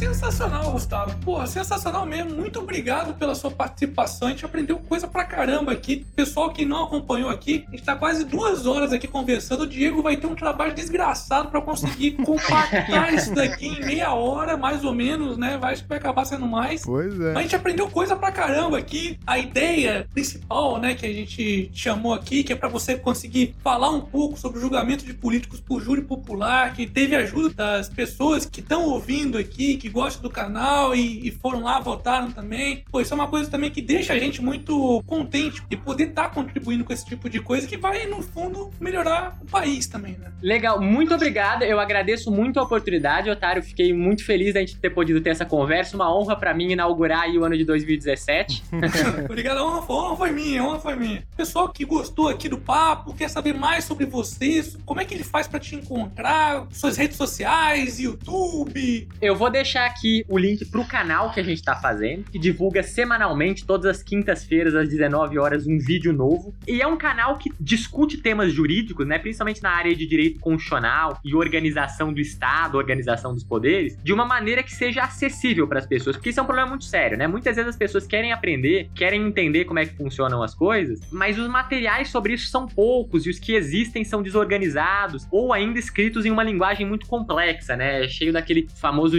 Sensacional, 0.00 0.72
Gustavo. 0.72 1.14
Pô, 1.22 1.46
sensacional 1.46 2.06
mesmo. 2.06 2.34
Muito 2.34 2.58
obrigado 2.58 3.12
pela 3.18 3.34
sua 3.34 3.50
participação. 3.50 4.28
A 4.28 4.30
gente 4.30 4.46
aprendeu 4.46 4.78
coisa 4.78 5.06
pra 5.06 5.26
caramba 5.26 5.72
aqui. 5.72 6.06
Pessoal 6.16 6.50
que 6.54 6.64
não 6.64 6.84
acompanhou 6.84 7.28
aqui, 7.28 7.66
a 7.68 7.70
gente 7.72 7.82
tá 7.82 7.94
quase 7.94 8.24
duas 8.24 8.64
horas 8.64 8.94
aqui 8.94 9.06
conversando. 9.06 9.64
O 9.64 9.66
Diego 9.66 10.02
vai 10.02 10.16
ter 10.16 10.26
um 10.26 10.34
trabalho 10.34 10.72
desgraçado 10.74 11.50
para 11.50 11.60
conseguir 11.60 12.12
compactar 12.24 13.12
isso 13.12 13.34
daqui 13.34 13.66
em 13.66 13.84
meia 13.84 14.14
hora, 14.14 14.56
mais 14.56 14.84
ou 14.84 14.94
menos, 14.94 15.36
né? 15.36 15.58
Vai, 15.58 15.74
acho 15.74 15.82
que 15.82 15.88
vai 15.90 15.98
acabar 15.98 16.24
sendo 16.24 16.46
mais. 16.46 16.80
Pois 16.80 17.20
é. 17.20 17.34
Mas 17.34 17.36
a 17.36 17.42
gente 17.42 17.56
aprendeu 17.56 17.86
coisa 17.90 18.16
pra 18.16 18.32
caramba 18.32 18.78
aqui. 18.78 19.18
A 19.26 19.38
ideia 19.38 20.08
principal, 20.14 20.80
né, 20.80 20.94
que 20.94 21.04
a 21.04 21.12
gente 21.12 21.70
chamou 21.74 22.14
aqui, 22.14 22.42
que 22.42 22.54
é 22.54 22.56
para 22.56 22.70
você 22.70 22.96
conseguir 22.96 23.54
falar 23.62 23.90
um 23.90 24.00
pouco 24.00 24.38
sobre 24.38 24.60
o 24.60 24.62
julgamento 24.62 25.04
de 25.04 25.12
políticos 25.12 25.60
por 25.60 25.82
júri 25.82 26.00
popular, 26.00 26.72
que 26.72 26.86
teve 26.86 27.14
ajuda 27.14 27.52
das 27.54 27.90
pessoas 27.90 28.46
que 28.46 28.60
estão 28.60 28.84
ouvindo 28.86 29.36
aqui, 29.36 29.76
que 29.76 29.89
gostam 29.90 30.22
do 30.22 30.30
canal 30.30 30.94
e, 30.94 31.26
e, 31.26 31.30
foram 31.30 31.62
lá, 31.62 31.80
votaram 31.80 32.30
também. 32.30 32.84
Pô, 32.90 33.00
isso 33.00 33.12
é 33.12 33.16
uma 33.16 33.28
coisa 33.28 33.50
também 33.50 33.70
que 33.70 33.82
deixa 33.82 34.12
a 34.12 34.18
gente 34.18 34.42
muito 34.42 35.02
contente 35.06 35.62
de 35.68 35.76
poder 35.76 36.08
estar 36.08 36.28
tá 36.28 36.34
contribuindo 36.34 36.84
com 36.84 36.92
esse 36.92 37.04
tipo 37.04 37.28
de 37.28 37.40
coisa 37.40 37.66
que 37.66 37.76
vai, 37.76 38.06
no 38.06 38.22
fundo, 38.22 38.70
melhorar 38.80 39.38
o 39.42 39.46
país 39.46 39.86
também, 39.86 40.16
né? 40.18 40.32
Legal, 40.42 40.80
muito 40.80 41.14
obrigado. 41.14 41.62
Eu 41.62 41.78
agradeço 41.78 42.30
muito 42.30 42.58
a 42.58 42.62
oportunidade, 42.62 43.28
Otário. 43.28 43.62
Fiquei 43.62 43.92
muito 43.92 44.24
feliz 44.24 44.54
da 44.54 44.60
gente 44.60 44.78
ter 44.78 44.90
podido 44.90 45.20
ter 45.20 45.30
essa 45.30 45.44
conversa. 45.44 45.96
Uma 45.96 46.14
honra 46.14 46.36
para 46.36 46.54
mim 46.54 46.72
inaugurar 46.72 47.22
aí 47.22 47.38
o 47.38 47.44
ano 47.44 47.56
de 47.56 47.64
2017. 47.64 48.62
obrigado, 49.28 49.58
a 49.58 49.64
honra, 49.64 49.92
honra 49.92 50.16
foi 50.16 50.30
minha, 50.30 50.62
a 50.62 50.66
honra 50.66 50.78
foi 50.78 50.96
minha. 50.96 51.22
Pessoal 51.36 51.68
que 51.68 51.84
gostou 51.84 52.28
aqui 52.28 52.48
do 52.48 52.58
papo, 52.58 53.14
quer 53.14 53.28
saber 53.28 53.52
mais 53.52 53.84
sobre 53.84 54.06
vocês, 54.06 54.76
como 54.84 55.00
é 55.00 55.04
que 55.04 55.14
ele 55.14 55.24
faz 55.24 55.46
para 55.46 55.58
te 55.58 55.74
encontrar? 55.74 56.66
Suas 56.70 56.96
redes 56.96 57.16
sociais, 57.16 57.98
YouTube? 57.98 59.08
Eu 59.20 59.36
vou 59.36 59.50
deixar 59.50 59.79
aqui 59.86 60.24
o 60.28 60.38
link 60.38 60.64
pro 60.66 60.84
canal 60.84 61.32
que 61.32 61.40
a 61.40 61.42
gente 61.42 61.62
tá 61.62 61.76
fazendo, 61.76 62.24
que 62.30 62.38
divulga 62.38 62.82
semanalmente, 62.82 63.64
todas 63.64 63.86
as 63.86 64.02
quintas-feiras, 64.02 64.74
às 64.74 64.88
19 64.88 65.38
horas, 65.38 65.66
um 65.66 65.78
vídeo 65.78 66.12
novo. 66.12 66.54
E 66.66 66.80
é 66.80 66.86
um 66.86 66.96
canal 66.96 67.38
que 67.38 67.50
discute 67.60 68.18
temas 68.18 68.52
jurídicos, 68.52 69.06
né? 69.06 69.18
Principalmente 69.18 69.62
na 69.62 69.70
área 69.70 69.94
de 69.94 70.06
direito 70.06 70.40
constitucional 70.40 71.18
e 71.24 71.34
organização 71.34 72.12
do 72.12 72.20
Estado, 72.20 72.76
organização 72.76 73.34
dos 73.34 73.44
poderes, 73.44 73.96
de 74.02 74.12
uma 74.12 74.24
maneira 74.24 74.62
que 74.62 74.72
seja 74.72 75.02
acessível 75.02 75.66
para 75.66 75.78
as 75.78 75.86
pessoas. 75.86 76.16
Porque 76.16 76.30
isso 76.30 76.40
é 76.40 76.42
um 76.42 76.46
problema 76.46 76.70
muito 76.70 76.84
sério, 76.84 77.16
né? 77.16 77.26
Muitas 77.26 77.56
vezes 77.56 77.70
as 77.70 77.76
pessoas 77.76 78.06
querem 78.06 78.32
aprender, 78.32 78.90
querem 78.94 79.26
entender 79.26 79.64
como 79.64 79.78
é 79.78 79.86
que 79.86 79.96
funcionam 79.96 80.42
as 80.42 80.54
coisas, 80.54 81.00
mas 81.10 81.38
os 81.38 81.48
materiais 81.48 82.08
sobre 82.08 82.34
isso 82.34 82.48
são 82.48 82.66
poucos 82.66 83.26
e 83.26 83.30
os 83.30 83.38
que 83.38 83.54
existem 83.54 84.04
são 84.04 84.22
desorganizados 84.22 85.26
ou 85.30 85.52
ainda 85.52 85.78
escritos 85.78 86.26
em 86.26 86.30
uma 86.30 86.42
linguagem 86.42 86.86
muito 86.86 87.06
complexa, 87.06 87.76
né? 87.76 88.06
Cheio 88.08 88.32
daquele 88.32 88.68
famoso 88.76 89.18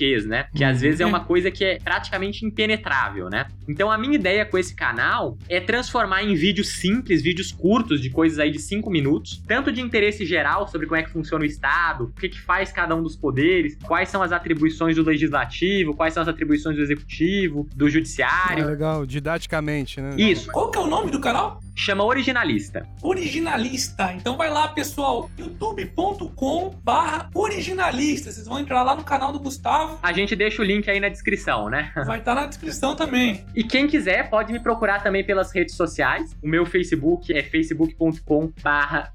juridiquês, 0.00 0.24
né? 0.24 0.46
Que 0.54 0.64
às 0.64 0.80
vezes 0.80 1.00
é 1.00 1.06
uma 1.06 1.20
coisa 1.20 1.50
que 1.50 1.64
é 1.64 1.78
praticamente 1.78 2.44
impenetrável, 2.44 3.28
né? 3.28 3.46
Então 3.68 3.90
a 3.90 3.98
minha 3.98 4.14
ideia 4.14 4.44
com 4.46 4.56
esse 4.56 4.74
canal 4.74 5.36
é 5.48 5.60
transformar 5.60 6.22
em 6.22 6.34
vídeos 6.34 6.76
simples, 6.76 7.22
vídeos 7.22 7.52
curtos 7.52 8.00
de 8.00 8.08
coisas 8.10 8.38
aí 8.38 8.50
de 8.50 8.58
5 8.58 8.90
minutos, 8.90 9.42
tanto 9.46 9.70
de 9.70 9.80
interesse 9.80 10.24
geral 10.24 10.66
sobre 10.66 10.86
como 10.86 10.98
é 10.98 11.02
que 11.02 11.10
funciona 11.10 11.44
o 11.44 11.46
Estado, 11.46 12.04
o 12.04 12.20
que, 12.20 12.28
que 12.28 12.40
faz 12.40 12.72
cada 12.72 12.96
um 12.96 13.02
dos 13.02 13.16
poderes, 13.16 13.76
quais 13.84 14.08
são 14.08 14.22
as 14.22 14.32
atribuições 14.32 14.96
do 14.96 15.02
legislativo, 15.02 15.94
quais 15.94 16.14
são 16.14 16.22
as 16.22 16.28
atribuições 16.28 16.76
do 16.76 16.82
executivo, 16.82 17.68
do 17.74 17.88
judiciário. 17.88 18.64
É 18.64 18.66
legal, 18.66 19.04
didaticamente, 19.04 20.00
né? 20.00 20.14
Isso. 20.16 20.50
Qual 20.50 20.70
que 20.70 20.78
é 20.78 20.80
o 20.80 20.86
nome 20.86 21.10
do 21.10 21.20
canal? 21.20 21.60
Chama 21.80 22.04
Originalista. 22.04 22.86
Originalista. 23.02 24.12
Então 24.12 24.36
vai 24.36 24.50
lá, 24.50 24.68
pessoal, 24.68 25.30
youtube.com 25.38 26.74
barra 26.84 27.30
originalista. 27.34 28.30
Vocês 28.30 28.46
vão 28.46 28.60
entrar 28.60 28.82
lá 28.82 28.94
no 28.94 29.02
canal 29.02 29.32
do 29.32 29.40
Gustavo. 29.40 29.98
A 30.02 30.12
gente 30.12 30.36
deixa 30.36 30.60
o 30.60 30.64
link 30.64 30.90
aí 30.90 31.00
na 31.00 31.08
descrição, 31.08 31.70
né? 31.70 31.90
Vai 32.04 32.18
estar 32.18 32.34
tá 32.34 32.42
na 32.42 32.46
descrição 32.46 32.94
também. 32.94 33.46
E 33.54 33.64
quem 33.64 33.86
quiser 33.86 34.28
pode 34.28 34.52
me 34.52 34.60
procurar 34.60 35.02
também 35.02 35.24
pelas 35.24 35.54
redes 35.54 35.74
sociais. 35.74 36.36
O 36.42 36.46
meu 36.46 36.66
Facebook 36.66 37.32
é 37.32 37.42
facebook.com 37.42 38.52
barra 38.62 39.14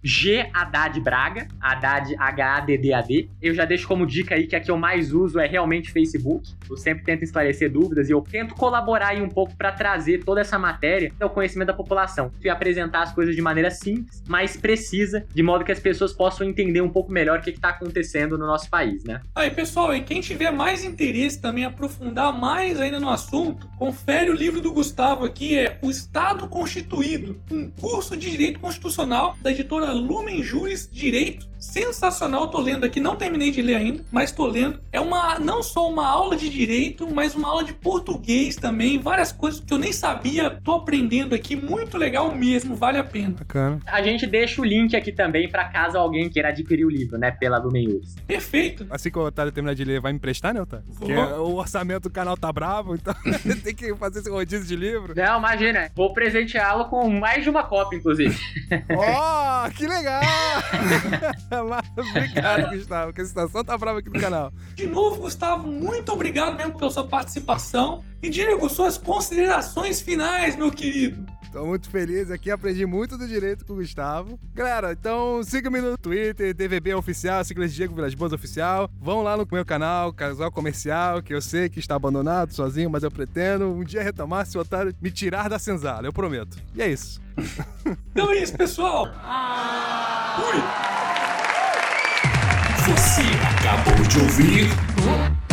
Braga, 1.04 1.48
Haddad 1.62 2.16
H-A-D-D-A-D. 2.18 3.30
Eu 3.44 3.54
já 3.54 3.66
deixo 3.66 3.88
como 3.88 4.08
dica 4.08 4.34
aí 4.34 4.48
que 4.48 4.56
a 4.56 4.60
que 4.60 4.72
eu 4.72 4.78
mais 4.78 5.14
uso 5.14 5.40
é 5.40 5.46
realmente 5.46 5.92
Facebook. 5.92 6.52
Eu 6.68 6.78
sempre 6.78 7.04
tento 7.04 7.22
esclarecer 7.22 7.72
dúvidas 7.72 8.10
e 8.10 8.12
eu 8.12 8.22
tento 8.22 8.56
colaborar 8.56 9.10
aí 9.10 9.22
um 9.22 9.30
pouco 9.30 9.56
para 9.56 9.72
trazer 9.72 10.24
toda 10.24 10.42
essa 10.42 10.58
matéria 10.58 11.14
ao 11.20 11.30
conhecimento 11.30 11.68
da 11.68 11.74
população 11.76 12.32
e 12.44 12.55
apresentar 12.56 13.04
as 13.04 13.14
coisas 13.14 13.36
de 13.36 13.42
maneira 13.42 13.70
simples, 13.70 14.24
mais 14.28 14.58
precisa, 14.58 15.26
de 15.34 15.44
modo 15.44 15.64
que 15.64 15.72
as 15.72 15.80
pessoas 15.80 16.14
possam 16.14 16.48
entender 16.48 16.82
um 16.82 16.90
pouco 16.90 17.12
melhor 17.12 17.40
o 17.40 17.42
que 17.42 17.52
está 17.52 17.70
acontecendo 17.70 18.38
no 18.38 18.46
nosso 18.46 18.70
país, 18.70 19.04
né? 19.04 19.22
Aí, 19.36 19.52
pessoal, 19.52 19.96
e 19.96 20.02
quem 20.02 20.22
tiver 20.22 20.52
mais 20.52 20.84
interesse 20.84 21.40
também 21.40 21.66
aprofundar 21.66 22.38
mais 22.38 22.80
ainda 22.80 23.00
no 23.00 23.10
assunto, 23.10 23.70
confere 23.78 24.30
o 24.30 24.34
livro 24.34 24.62
do 24.62 24.72
Gustavo 24.72 25.26
aqui, 25.26 25.58
é 25.58 25.78
O 25.82 25.90
Estado 25.90 26.48
Constituído, 26.48 27.40
um 27.52 27.70
curso 27.70 28.16
de 28.18 28.30
Direito 28.30 28.60
Constitucional 28.60 29.38
da 29.42 29.52
editora 29.52 29.92
Lumen 29.92 30.42
Juris 30.44 30.90
Direito. 30.92 31.48
Sensacional, 31.58 32.50
tô 32.50 32.60
lendo 32.60 32.86
aqui, 32.86 33.00
não 33.00 33.16
terminei 33.16 33.50
de 33.50 33.62
ler 33.62 33.76
ainda, 33.76 34.06
mas 34.12 34.32
tô 34.32 34.46
lendo. 34.46 34.80
É 34.92 35.00
uma 35.00 35.40
não 35.40 35.64
só 35.64 35.90
uma 35.90 36.08
aula 36.08 36.36
de 36.36 36.48
direito, 36.48 37.08
mas 37.12 37.34
uma 37.34 37.50
aula 37.50 37.64
de 37.64 37.74
português 37.74 38.56
também, 38.56 39.00
várias 39.00 39.32
coisas 39.32 39.60
que 39.60 39.74
eu 39.74 39.78
nem 39.78 39.92
sabia, 39.92 40.60
tô 40.64 40.74
aprendendo 40.74 41.34
aqui, 41.34 41.56
muito 41.56 41.98
legal 41.98 42.35
mesmo, 42.36 42.76
vale 42.76 42.98
a 42.98 43.04
pena. 43.04 43.36
Bacana. 43.40 43.80
A 43.86 44.02
gente 44.02 44.28
deixa 44.28 44.62
o 44.62 44.66
link 44.66 44.96
aqui 44.96 45.12
também 45.12 45.50
para 45.50 45.66
caso 45.66 45.98
alguém 45.98 46.30
queira 46.30 46.50
adquirir 46.50 46.86
o 46.86 46.90
livro, 46.90 47.18
né, 47.18 47.32
pela 47.32 47.58
Lumen 47.58 47.86
Juris. 47.86 48.16
Perfeito. 48.28 48.86
Assim 48.90 49.10
que 49.10 49.18
o 49.18 49.22
Otário 49.22 49.52
terminar 49.52 49.74
de 49.74 49.84
ler, 49.84 50.00
vai 50.00 50.12
me 50.12 50.18
emprestar, 50.18 50.54
né, 50.54 50.62
Otário? 50.62 50.86
Porque 50.98 51.14
o 51.14 51.56
orçamento 51.56 52.04
do 52.04 52.10
canal 52.10 52.38
tá 52.38 52.52
bravo, 52.52 52.96
então 52.96 53.14
tem 53.64 53.74
que 53.74 53.96
fazer 53.96 54.20
esse 54.20 54.30
rodízio 54.30 54.66
de 54.68 54.76
livro. 54.76 55.14
Não, 55.16 55.40
imagina. 55.40 55.90
Vou 55.96 56.14
presenteá-lo 56.14 56.86
com 56.86 57.10
mais 57.10 57.44
de 57.44 57.50
uma 57.50 57.64
cópia, 57.64 57.98
inclusive. 57.98 58.36
Oh, 58.98 59.70
que 59.72 59.88
legal! 59.88 60.22
obrigado, 61.98 62.76
Gustavo, 62.76 63.14
que 63.14 63.22
a 63.22 63.26
situação 63.26 63.64
tá 63.64 63.78
brava 63.78 64.00
aqui 64.00 64.10
no 64.10 64.20
canal. 64.20 64.52
De 64.76 64.88
novo, 64.88 65.22
Gustavo, 65.22 65.68
muito 65.68 66.12
obrigado 66.12 66.56
mesmo 66.56 66.78
pela 66.78 66.92
sua 66.92 67.06
participação. 67.08 68.04
E 68.26 68.30
Diego, 68.30 68.68
suas 68.68 68.98
considerações 68.98 70.02
finais, 70.02 70.56
meu 70.56 70.72
querido. 70.72 71.24
Tô 71.52 71.64
muito 71.64 71.88
feliz 71.88 72.32
aqui, 72.32 72.50
aprendi 72.50 72.84
muito 72.84 73.20
do 73.20 73.28
direito 73.28 73.64
com 73.64 73.74
o 73.74 73.76
Gustavo. 73.76 74.40
Galera, 74.52 74.94
então 74.94 75.44
siga-me 75.44 75.80
no 75.80 75.96
Twitter, 75.96 76.52
DVB 76.52 76.96
Oficial, 76.96 77.46
siglas 77.46 77.72
Diego 77.72 77.94
Vilas 77.94 78.16
Boas 78.16 78.34
Oficial. 78.34 78.90
Vão 79.00 79.22
lá 79.22 79.38
no 79.38 79.48
meu 79.52 79.64
canal, 79.64 80.12
Casal 80.12 80.52
Comercial, 80.52 81.22
que 81.22 81.36
eu 81.36 81.40
sei 81.40 81.70
que 81.70 81.78
está 81.78 81.94
abandonado, 81.94 82.52
sozinho, 82.52 82.90
mas 82.90 83.04
eu 83.04 83.12
pretendo 83.12 83.72
um 83.72 83.84
dia 83.84 84.02
retomar 84.02 84.48
se 84.48 84.58
o 84.58 84.62
otário 84.62 84.92
me 85.00 85.12
tirar 85.12 85.48
da 85.48 85.60
senzala, 85.60 86.08
eu 86.08 86.12
prometo. 86.12 86.58
E 86.74 86.82
é 86.82 86.90
isso. 86.90 87.22
então 88.12 88.32
é 88.32 88.38
isso, 88.38 88.58
pessoal. 88.58 89.06
Fui. 90.36 90.62
Você 92.92 93.22
acabou 93.62 94.08
de 94.08 94.20
ouvir. 94.20 95.45